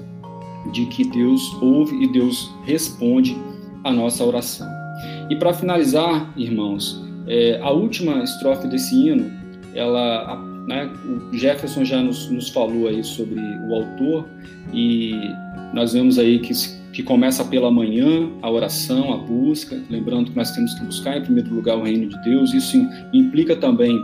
de 0.73 0.87
que 0.87 1.05
Deus 1.05 1.43
ouve 1.61 1.95
e 2.03 2.13
Deus 2.13 2.51
responde 2.65 3.37
a 3.83 3.93
nossa 3.93 4.25
oração. 4.25 4.67
E 5.29 5.37
para 5.37 5.53
finalizar, 5.53 6.33
irmãos, 6.37 7.03
é, 7.27 7.61
a 7.63 7.71
última 7.71 8.23
estrofe 8.23 8.67
desse 8.67 8.95
hino, 8.95 9.31
ela, 9.75 10.37
né, 10.67 10.91
o 11.33 11.37
Jefferson 11.37 11.85
já 11.85 12.01
nos, 12.01 12.31
nos 12.31 12.49
falou 12.49 12.89
aí 12.89 13.03
sobre 13.05 13.39
o 13.69 13.75
autor 13.75 14.27
e 14.73 15.13
nós 15.75 15.93
vemos 15.93 16.19
aí 16.19 16.39
que, 16.39 16.53
que 16.95 17.03
começa 17.03 17.45
pela 17.45 17.73
manhã 17.73 18.31
a 18.41 18.49
oração, 18.49 19.13
a 19.13 19.17
busca, 19.17 19.83
lembrando 19.91 20.31
que 20.31 20.37
nós 20.37 20.53
temos 20.53 20.73
que 20.75 20.85
buscar 20.85 21.19
em 21.19 21.23
primeiro 21.23 21.53
lugar 21.53 21.77
o 21.77 21.83
reino 21.83 22.09
de 22.09 22.23
Deus. 22.23 22.55
Isso 22.55 22.77
implica 23.13 23.57
também 23.57 24.01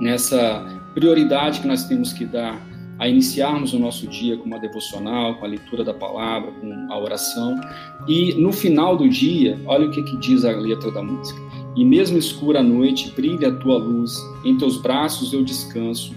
nessa 0.00 0.64
prioridade 0.94 1.60
que 1.60 1.68
nós 1.68 1.84
temos 1.84 2.12
que 2.12 2.24
dar 2.24 2.58
a 2.98 3.06
iniciarmos 3.06 3.74
o 3.74 3.78
nosso 3.78 4.06
dia 4.06 4.36
com 4.38 4.46
uma 4.46 4.58
devocional, 4.58 5.34
com 5.34 5.44
a 5.44 5.48
leitura 5.48 5.84
da 5.84 5.92
palavra, 5.92 6.50
com 6.52 6.86
a 6.90 6.98
oração. 6.98 7.60
E 8.08 8.32
no 8.34 8.50
final 8.50 8.96
do 8.96 9.08
dia, 9.08 9.60
olha 9.66 9.86
o 9.86 9.90
que, 9.90 10.02
que 10.02 10.16
diz 10.16 10.42
a 10.46 10.52
letra 10.52 10.90
da 10.90 11.02
música. 11.02 11.38
E 11.76 11.84
mesmo 11.84 12.16
escura 12.16 12.60
a 12.60 12.62
noite, 12.62 13.12
brilha 13.14 13.48
a 13.48 13.56
tua 13.56 13.76
luz, 13.76 14.16
em 14.42 14.56
teus 14.56 14.80
braços 14.80 15.34
eu 15.34 15.44
descanso, 15.44 16.14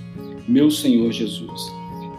meu 0.47 0.71
Senhor 0.71 1.11
Jesus. 1.11 1.61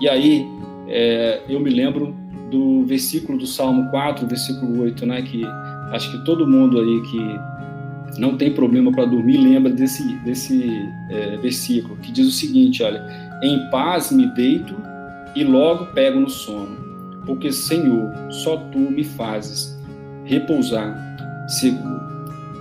E 0.00 0.08
aí, 0.08 0.46
é, 0.86 1.42
eu 1.48 1.60
me 1.60 1.70
lembro 1.70 2.14
do 2.50 2.84
versículo 2.84 3.38
do 3.38 3.46
Salmo 3.46 3.90
4, 3.90 4.26
versículo 4.26 4.82
8, 4.82 5.06
né, 5.06 5.22
que 5.22 5.44
acho 5.92 6.10
que 6.10 6.24
todo 6.24 6.46
mundo 6.46 6.78
aí 6.78 7.02
que 7.02 8.20
não 8.20 8.36
tem 8.36 8.52
problema 8.52 8.90
para 8.92 9.04
dormir 9.04 9.36
lembra 9.36 9.72
desse, 9.72 10.02
desse 10.24 10.70
é, 11.10 11.36
versículo, 11.38 11.96
que 11.96 12.12
diz 12.12 12.26
o 12.26 12.30
seguinte, 12.30 12.82
olha, 12.82 13.04
em 13.42 13.68
paz 13.70 14.10
me 14.10 14.26
deito 14.34 14.74
e 15.34 15.44
logo 15.44 15.86
pego 15.86 16.20
no 16.20 16.30
sono, 16.30 16.76
porque, 17.26 17.52
Senhor, 17.52 18.12
só 18.30 18.56
Tu 18.56 18.78
me 18.78 19.04
fazes 19.04 19.76
repousar 20.24 20.96
seguro. 21.48 22.00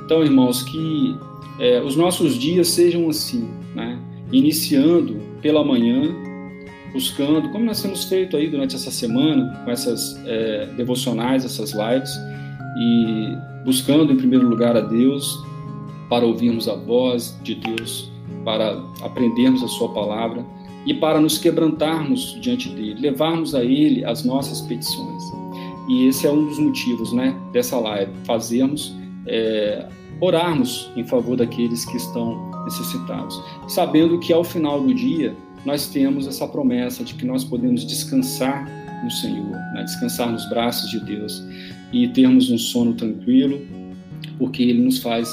Então, 0.03 0.23
irmãos, 0.23 0.63
que 0.63 1.17
é, 1.59 1.81
os 1.81 1.95
nossos 1.95 2.37
dias 2.37 2.67
sejam 2.69 3.09
assim, 3.09 3.49
né? 3.73 3.97
iniciando 4.31 5.19
pela 5.41 5.63
manhã, 5.63 6.13
buscando, 6.95 7.49
como 7.49 7.65
nós 7.65 7.81
temos 7.81 8.05
feito 8.05 8.37
aí 8.37 8.47
durante 8.47 8.73
essa 8.73 8.89
semana, 8.89 9.53
com 9.65 9.69
essas 9.69 10.17
é, 10.25 10.67
devocionais, 10.77 11.43
essas 11.43 11.73
lives, 11.73 12.17
e 12.77 13.37
buscando 13.65 14.13
em 14.13 14.15
primeiro 14.15 14.47
lugar 14.47 14.77
a 14.77 14.79
Deus, 14.79 15.37
para 16.09 16.25
ouvirmos 16.25 16.69
a 16.69 16.75
voz 16.75 17.37
de 17.43 17.55
Deus, 17.55 18.09
para 18.45 18.81
aprendermos 19.03 19.61
a 19.61 19.67
Sua 19.67 19.89
palavra 19.89 20.45
e 20.85 20.93
para 20.93 21.19
nos 21.19 21.37
quebrantarmos 21.37 22.39
diante 22.41 22.69
dele, 22.69 23.01
levarmos 23.01 23.53
a 23.53 23.63
Ele 23.63 24.05
as 24.05 24.23
nossas 24.23 24.61
petições. 24.61 25.23
E 25.89 26.07
esse 26.07 26.25
é 26.25 26.31
um 26.31 26.47
dos 26.47 26.59
motivos 26.59 27.11
né, 27.11 27.35
dessa 27.51 27.77
live, 27.77 28.11
fazermos, 28.23 28.95
é, 29.27 29.85
orarmos 30.21 30.89
em 30.95 31.03
favor 31.03 31.35
daqueles 31.35 31.83
que 31.83 31.97
estão 31.97 32.51
necessitados, 32.63 33.43
sabendo 33.67 34.17
que 34.19 34.31
ao 34.31 34.45
final 34.45 34.79
do 34.79 34.93
dia 34.93 35.35
nós 35.65 35.87
temos 35.87 36.27
essa 36.27 36.47
promessa 36.47 37.03
de 37.03 37.15
que 37.15 37.25
nós 37.25 37.43
podemos 37.43 37.85
descansar 37.85 38.65
no 39.03 39.09
Senhor, 39.09 39.51
né? 39.73 39.83
descansar 39.83 40.31
nos 40.31 40.47
braços 40.49 40.89
de 40.89 40.99
Deus 40.99 41.43
e 41.91 42.07
termos 42.09 42.49
um 42.49 42.57
sono 42.57 42.93
tranquilo, 42.93 43.61
porque 44.37 44.63
Ele 44.63 44.81
nos 44.81 44.99
faz 44.99 45.29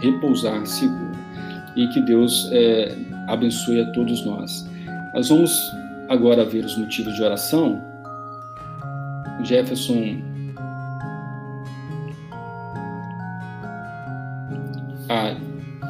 repousar 0.00 0.64
seguro. 0.66 1.12
E 1.76 1.88
que 1.88 2.00
Deus 2.02 2.48
é, 2.52 2.94
abençoe 3.28 3.80
a 3.80 3.90
todos 3.92 4.24
nós. 4.24 4.68
Nós 5.14 5.28
vamos 5.28 5.52
agora 6.08 6.44
ver 6.44 6.64
os 6.64 6.76
motivos 6.76 7.14
de 7.14 7.22
oração. 7.22 7.80
Jefferson 9.44 10.22
ah, 15.08 15.34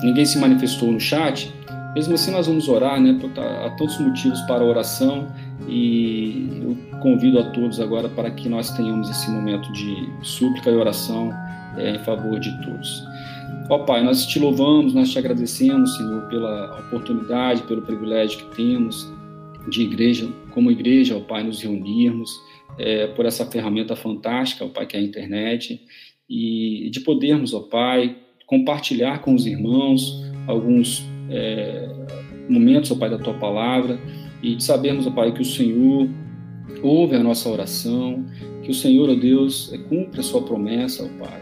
ninguém 0.03 0.25
se 0.25 0.39
manifestou 0.39 0.93
no 0.93 1.01
chat, 1.01 1.53
mesmo 1.95 2.15
assim, 2.15 2.31
nós 2.31 2.47
vamos 2.47 2.69
orar, 2.69 3.01
né? 3.01 3.19
Há 3.65 3.71
tantos 3.71 3.99
motivos 3.99 4.41
para 4.43 4.63
a 4.63 4.67
oração 4.67 5.29
e 5.69 6.49
eu 6.63 6.99
convido 7.01 7.39
a 7.39 7.51
todos 7.51 7.81
agora 7.81 8.09
para 8.09 8.31
que 8.31 8.49
nós 8.49 8.71
tenhamos 8.71 9.11
esse 9.11 9.31
momento 9.31 9.71
de 9.73 10.09
súplica 10.23 10.71
e 10.71 10.75
oração 10.75 11.31
é, 11.77 11.97
em 11.97 11.99
favor 12.01 12.39
de 12.41 12.51
todos. 12.63 13.05
Ó 13.69 13.81
Pai, 13.81 14.03
nós 14.03 14.27
te 14.27 14.39
louvamos, 14.39 14.95
nós 14.95 15.11
te 15.11 15.19
agradecemos, 15.19 15.97
Senhor, 15.97 16.29
pela 16.29 16.81
oportunidade, 16.87 17.63
pelo 17.63 17.83
privilégio 17.83 18.39
que 18.39 18.57
temos 18.57 19.11
de 19.69 19.83
igreja, 19.83 20.29
como 20.51 20.71
igreja, 20.71 21.17
ó 21.17 21.21
Pai, 21.21 21.43
nos 21.43 21.63
reunirmos, 21.63 22.31
é, 22.79 23.07
por 23.09 23.27
essa 23.27 23.47
ferramenta 23.47 23.95
fantástica, 23.95 24.65
ó 24.65 24.69
Pai, 24.69 24.87
que 24.87 24.97
é 24.97 25.01
a 25.01 25.03
internet, 25.03 25.81
e 26.29 26.89
de 26.91 27.01
podermos, 27.01 27.55
ó 27.55 27.61
Pai, 27.61 28.17
compartilhar 28.47 29.21
com 29.21 29.35
os 29.35 29.47
irmãos 29.47 30.23
alguns 30.47 31.07
é, 31.31 31.89
momentos, 32.49 32.91
ó 32.91 32.97
Pai, 32.97 33.11
da 33.11 33.19
Tua 33.19 33.35
palavra 33.35 33.99
e 34.43 34.55
de 34.55 34.65
sabermos, 34.65 35.07
ó 35.07 35.11
Pai, 35.11 35.33
que 35.33 35.43
o 35.43 35.45
Senhor 35.45 36.09
ouve 36.83 37.17
a 37.17 37.23
nossa 37.23 37.49
oração, 37.49 38.25
que 38.63 38.71
o 38.71 38.75
Senhor, 38.75 39.09
ó 39.09 39.15
Deus, 39.15 39.73
é, 39.73 39.79
cumpre 39.79 40.21
a 40.21 40.23
Sua 40.23 40.43
promessa, 40.43 41.05
ó 41.05 41.25
Pai. 41.25 41.41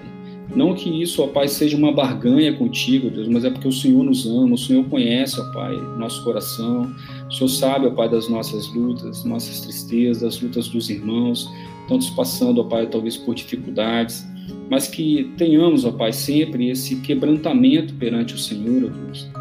Não 0.54 0.74
que 0.74 0.90
isso, 1.00 1.22
ó 1.22 1.28
Pai, 1.28 1.46
seja 1.46 1.76
uma 1.76 1.92
barganha 1.92 2.52
contigo, 2.52 3.08
Deus, 3.08 3.28
mas 3.28 3.44
é 3.44 3.50
porque 3.50 3.68
o 3.68 3.72
Senhor 3.72 4.02
nos 4.02 4.26
ama, 4.26 4.54
o 4.54 4.58
Senhor 4.58 4.84
conhece, 4.86 5.40
ó 5.40 5.52
Pai, 5.52 5.76
nosso 5.96 6.24
coração. 6.24 6.92
O 7.28 7.32
Senhor 7.32 7.48
sabe, 7.48 7.86
ó 7.86 7.90
Pai, 7.90 8.08
das 8.08 8.28
nossas 8.28 8.66
lutas, 8.74 9.24
nossas 9.24 9.60
tristezas, 9.60 10.22
das 10.22 10.40
lutas 10.40 10.68
dos 10.68 10.90
irmãos, 10.90 11.48
tantos 11.88 12.10
passando, 12.10 12.60
ó 12.60 12.64
Pai, 12.64 12.86
talvez 12.86 13.16
por 13.16 13.34
dificuldades, 13.34 14.26
mas 14.68 14.88
que 14.88 15.32
tenhamos, 15.36 15.84
ó 15.84 15.92
Pai, 15.92 16.12
sempre 16.12 16.68
esse 16.68 16.96
quebrantamento 16.96 17.94
perante 17.94 18.34
o 18.34 18.38
Senhor, 18.38 18.84
ó 18.84 18.88
Deus 18.88 19.39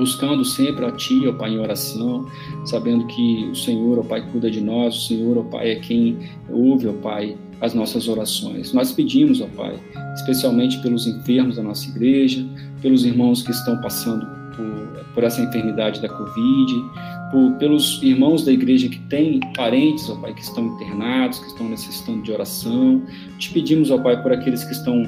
buscando 0.00 0.42
sempre 0.46 0.86
a 0.86 0.90
Ti, 0.92 1.28
ó 1.28 1.32
Pai, 1.34 1.50
em 1.50 1.58
oração, 1.58 2.24
sabendo 2.64 3.06
que 3.06 3.50
o 3.52 3.54
Senhor, 3.54 3.98
ó 3.98 4.02
Pai, 4.02 4.26
cuida 4.32 4.50
de 4.50 4.60
nós, 4.60 4.96
o 4.96 5.00
Senhor, 5.06 5.36
ó 5.36 5.42
Pai, 5.42 5.72
é 5.72 5.74
quem 5.76 6.16
ouve, 6.48 6.88
ó 6.88 6.92
Pai, 6.94 7.36
as 7.60 7.74
nossas 7.74 8.08
orações. 8.08 8.72
Nós 8.72 8.92
pedimos, 8.92 9.42
ó 9.42 9.46
Pai, 9.54 9.78
especialmente 10.14 10.78
pelos 10.78 11.06
enfermos 11.06 11.56
da 11.56 11.62
nossa 11.62 11.86
igreja, 11.90 12.44
pelos 12.80 13.04
irmãos 13.04 13.42
que 13.42 13.50
estão 13.50 13.78
passando 13.82 14.26
por, 14.56 15.04
por 15.14 15.22
essa 15.22 15.42
enfermidade 15.42 16.00
da 16.00 16.08
Covid, 16.08 16.72
por, 17.30 17.52
pelos 17.58 18.02
irmãos 18.02 18.42
da 18.42 18.52
igreja 18.52 18.88
que 18.88 18.98
têm 19.00 19.38
parentes, 19.54 20.08
ó 20.08 20.14
Pai, 20.16 20.32
que 20.32 20.42
estão 20.42 20.64
internados, 20.64 21.40
que 21.40 21.46
estão 21.48 21.68
necessitando 21.68 22.22
de 22.22 22.32
oração. 22.32 23.02
Te 23.38 23.52
pedimos, 23.52 23.90
ó 23.90 23.98
Pai, 23.98 24.22
por 24.22 24.32
aqueles 24.32 24.64
que 24.64 24.72
estão 24.72 25.04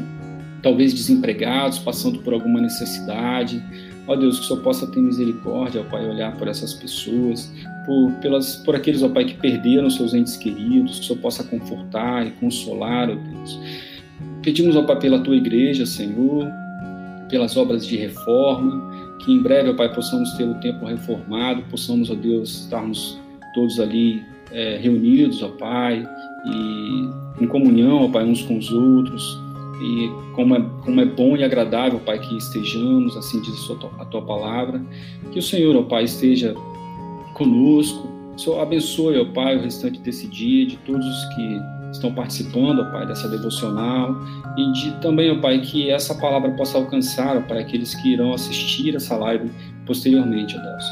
talvez 0.62 0.92
desempregados, 0.92 1.78
passando 1.78 2.18
por 2.18 2.35
alguma 2.35 2.61
necessidade. 2.61 3.62
Ó 4.07 4.17
Deus, 4.17 4.41
que 4.41 4.47
Senhor 4.47 4.62
possa 4.62 4.87
ter 4.87 5.01
misericórdia, 5.01 5.81
ó 5.81 5.85
Pai, 5.85 6.09
olhar 6.09 6.37
por 6.37 6.49
essas 6.49 6.75
pessoas, 6.75 7.53
por, 7.87 8.11
pelas, 8.15 8.57
por 8.57 8.75
aqueles, 8.75 9.03
ó 9.03 9.09
Pai, 9.09 9.25
que 9.25 9.35
perderam 9.35 9.88
seus 9.91 10.12
entes 10.12 10.37
queridos, 10.37 11.01
que 11.01 11.07
Senhor 11.07 11.21
possa 11.21 11.45
confortar 11.45 12.27
e 12.27 12.33
consolar, 12.33 13.09
ó 13.11 13.15
Deus. 13.15 13.61
Pedimos, 14.43 14.75
ó 14.75 14.83
Pai, 14.83 14.99
pela 14.99 15.21
Tua 15.21 15.37
igreja, 15.37 15.87
Senhor, 15.87 16.49
pelas 17.29 17.57
obras 17.57 17.87
de 17.87 17.97
reforma, 17.97 18.83
que 19.25 19.33
em 19.33 19.41
breve, 19.41 19.71
ó 19.71 19.75
Pai, 19.75 19.93
possamos 19.95 20.33
ter 20.33 20.49
o 20.49 20.55
tempo 20.55 20.85
reformado, 20.85 21.62
possamos, 21.71 22.11
ó 22.11 22.15
Deus, 22.15 22.62
estarmos 22.62 23.19
todos 23.55 23.79
ali 23.79 24.21
é, 24.51 24.79
reunidos, 24.79 25.43
ó 25.45 25.49
Pai, 25.49 26.05
e 26.45 27.43
em 27.43 27.47
comunhão, 27.47 28.05
ó 28.05 28.09
Pai, 28.09 28.25
uns 28.25 28.43
com 28.43 28.59
os 28.59 28.71
outros, 28.73 29.41
e 29.83 30.12
como 30.35 30.55
é, 30.55 30.64
como 30.85 31.01
é 31.01 31.05
bom 31.05 31.37
e 31.37 31.42
agradável, 31.42 31.99
Pai, 31.99 32.18
que 32.18 32.37
estejamos, 32.37 33.16
assim 33.16 33.40
diz 33.40 33.68
a 33.68 33.75
tua, 33.75 33.90
a 33.99 34.05
tua 34.05 34.23
palavra. 34.23 34.81
Que 35.33 35.38
o 35.38 35.42
Senhor, 35.42 35.75
ó 35.77 35.83
Pai, 35.83 36.05
esteja 36.05 36.55
conosco. 37.35 38.09
O 38.37 38.38
Senhor 38.38 38.61
abençoe, 38.61 39.18
ó 39.18 39.25
Pai, 39.25 39.57
o 39.57 39.62
restante 39.62 39.99
desse 40.01 40.29
dia, 40.29 40.66
de 40.66 40.77
todos 40.79 41.05
os 41.05 41.35
que 41.35 41.61
estão 41.90 42.14
participando, 42.14 42.81
ó 42.81 42.85
Pai, 42.92 43.07
dessa 43.07 43.29
devocional. 43.29 44.16
E 44.57 44.73
de 44.73 44.92
também, 45.01 45.31
ó 45.31 45.40
Pai, 45.40 45.61
que 45.61 45.90
essa 45.90 46.14
palavra 46.14 46.53
possa 46.53 46.79
alcançar, 46.79 47.37
ó 47.37 47.40
Pai, 47.40 47.61
aqueles 47.61 47.95
que 47.97 48.12
irão 48.12 48.33
assistir 48.33 48.95
essa 48.95 49.16
live 49.16 49.51
posteriormente, 49.85 50.57
ó 50.57 50.61
Deus. 50.61 50.85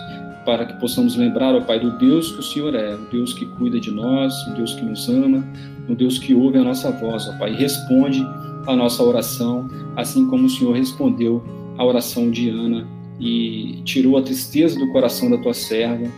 Para 0.45 0.65
que 0.65 0.81
possamos 0.81 1.17
lembrar, 1.17 1.55
ó 1.55 1.61
Pai, 1.61 1.79
do 1.79 1.97
Deus 1.99 2.33
que 2.33 2.41
o 2.41 2.43
Senhor 2.43 2.75
é, 2.75 2.95
o 2.95 3.09
Deus 3.11 3.33
que 3.35 3.47
cuida 3.47 3.79
de 3.79 3.91
nós, 3.91 4.35
o 4.49 4.55
Deus 4.55 4.75
que 4.75 4.85
nos 4.85 5.09
ama, 5.09 5.47
o 5.89 5.95
Deus 5.95 6.19
que 6.19 6.35
ouve 6.35 6.59
a 6.59 6.65
nossa 6.65 6.91
voz, 6.91 7.29
ó 7.29 7.39
Pai, 7.39 7.53
e 7.53 7.57
responde 7.57 8.27
a 8.67 8.77
nossa 8.77 9.03
oração, 9.03 9.69
assim 9.97 10.27
como 10.29 10.47
o 10.47 10.51
Senhor 10.51 10.75
respondeu 10.75 11.43
a 11.79 11.85
oração 11.85 12.31
de 12.31 12.49
Ana 12.49 12.87
e 13.19 13.81
tirou 13.85 14.17
a 14.17 14.23
tristeza 14.23 14.79
do 14.79 14.91
coração 14.93 15.31
da 15.31 15.39
tua 15.39 15.55
serva, 15.55 16.11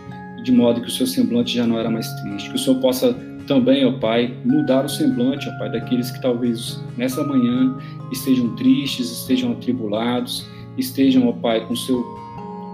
de 0.42 0.52
modo 0.52 0.81
que 0.81 0.88
o 0.88 0.90
seu 0.90 1.07
semblante 1.07 1.55
já 1.55 1.66
não 1.66 1.78
era 1.78 1.90
mais 1.90 2.09
triste. 2.20 2.50
Que 2.50 2.57
o 2.57 2.59
Senhor 2.59 2.81
possa 2.81 3.12
também, 3.46 3.85
ó 3.85 3.92
Pai, 3.92 4.35
mudar 4.44 4.85
o 4.85 4.88
semblante, 4.88 5.48
ó 5.48 5.59
Pai, 5.59 5.70
daqueles 5.70 6.11
que 6.11 6.22
talvez 6.22 6.81
nessa 6.96 7.24
manhã 7.24 7.76
estejam 8.11 8.55
tristes, 8.57 9.11
estejam 9.11 9.52
atribulados, 9.52 10.46
estejam, 10.78 11.28
ó 11.28 11.33
Pai, 11.33 11.66
com 11.66 11.74
seu 11.74 12.02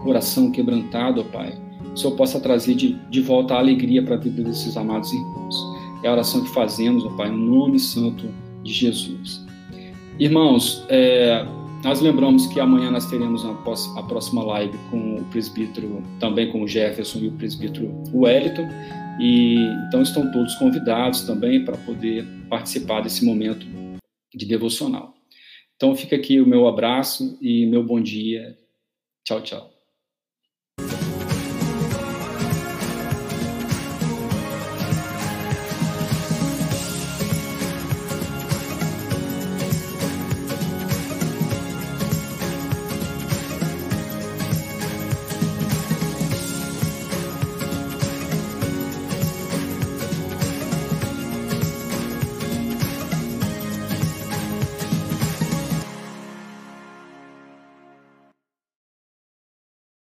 coração 0.02 0.50
quebrantado, 0.50 1.20
ó 1.20 1.24
Pai. 1.24 1.52
Que 1.82 1.94
o 1.94 1.96
Senhor 1.96 2.16
possa 2.16 2.38
trazer 2.38 2.74
de, 2.74 2.94
de 3.10 3.20
volta 3.20 3.54
a 3.54 3.58
alegria 3.58 4.02
para 4.02 4.14
a 4.14 4.18
vida 4.18 4.42
desses 4.42 4.76
amados 4.76 5.12
irmãos. 5.12 5.56
É 6.02 6.08
a 6.08 6.12
oração 6.12 6.42
que 6.42 6.50
fazemos, 6.50 7.04
ó 7.04 7.10
Pai, 7.10 7.30
no 7.30 7.38
nome 7.38 7.78
santo 7.78 8.26
de 8.62 8.72
Jesus. 8.72 9.47
Irmãos, 10.18 10.84
é, 10.88 11.44
nós 11.84 12.00
lembramos 12.00 12.48
que 12.48 12.58
amanhã 12.58 12.90
nós 12.90 13.06
teremos 13.06 13.44
a 13.44 14.02
próxima 14.02 14.42
live 14.42 14.76
com 14.90 15.16
o 15.16 15.24
presbítero, 15.26 16.02
também 16.18 16.50
com 16.50 16.62
o 16.62 16.68
Jefferson 16.68 17.20
e 17.20 17.28
o 17.28 17.32
presbítero 17.32 18.02
Wellington, 18.12 18.68
e 19.20 19.58
então 19.86 20.02
estão 20.02 20.30
todos 20.32 20.56
convidados 20.56 21.22
também 21.22 21.64
para 21.64 21.76
poder 21.78 22.26
participar 22.50 23.02
desse 23.02 23.24
momento 23.24 23.64
de 24.34 24.44
devocional. 24.44 25.14
Então 25.76 25.94
fica 25.94 26.16
aqui 26.16 26.40
o 26.40 26.46
meu 26.46 26.66
abraço 26.66 27.38
e 27.40 27.64
meu 27.66 27.84
bom 27.84 28.00
dia. 28.00 28.56
Tchau, 29.24 29.40
tchau. 29.40 29.77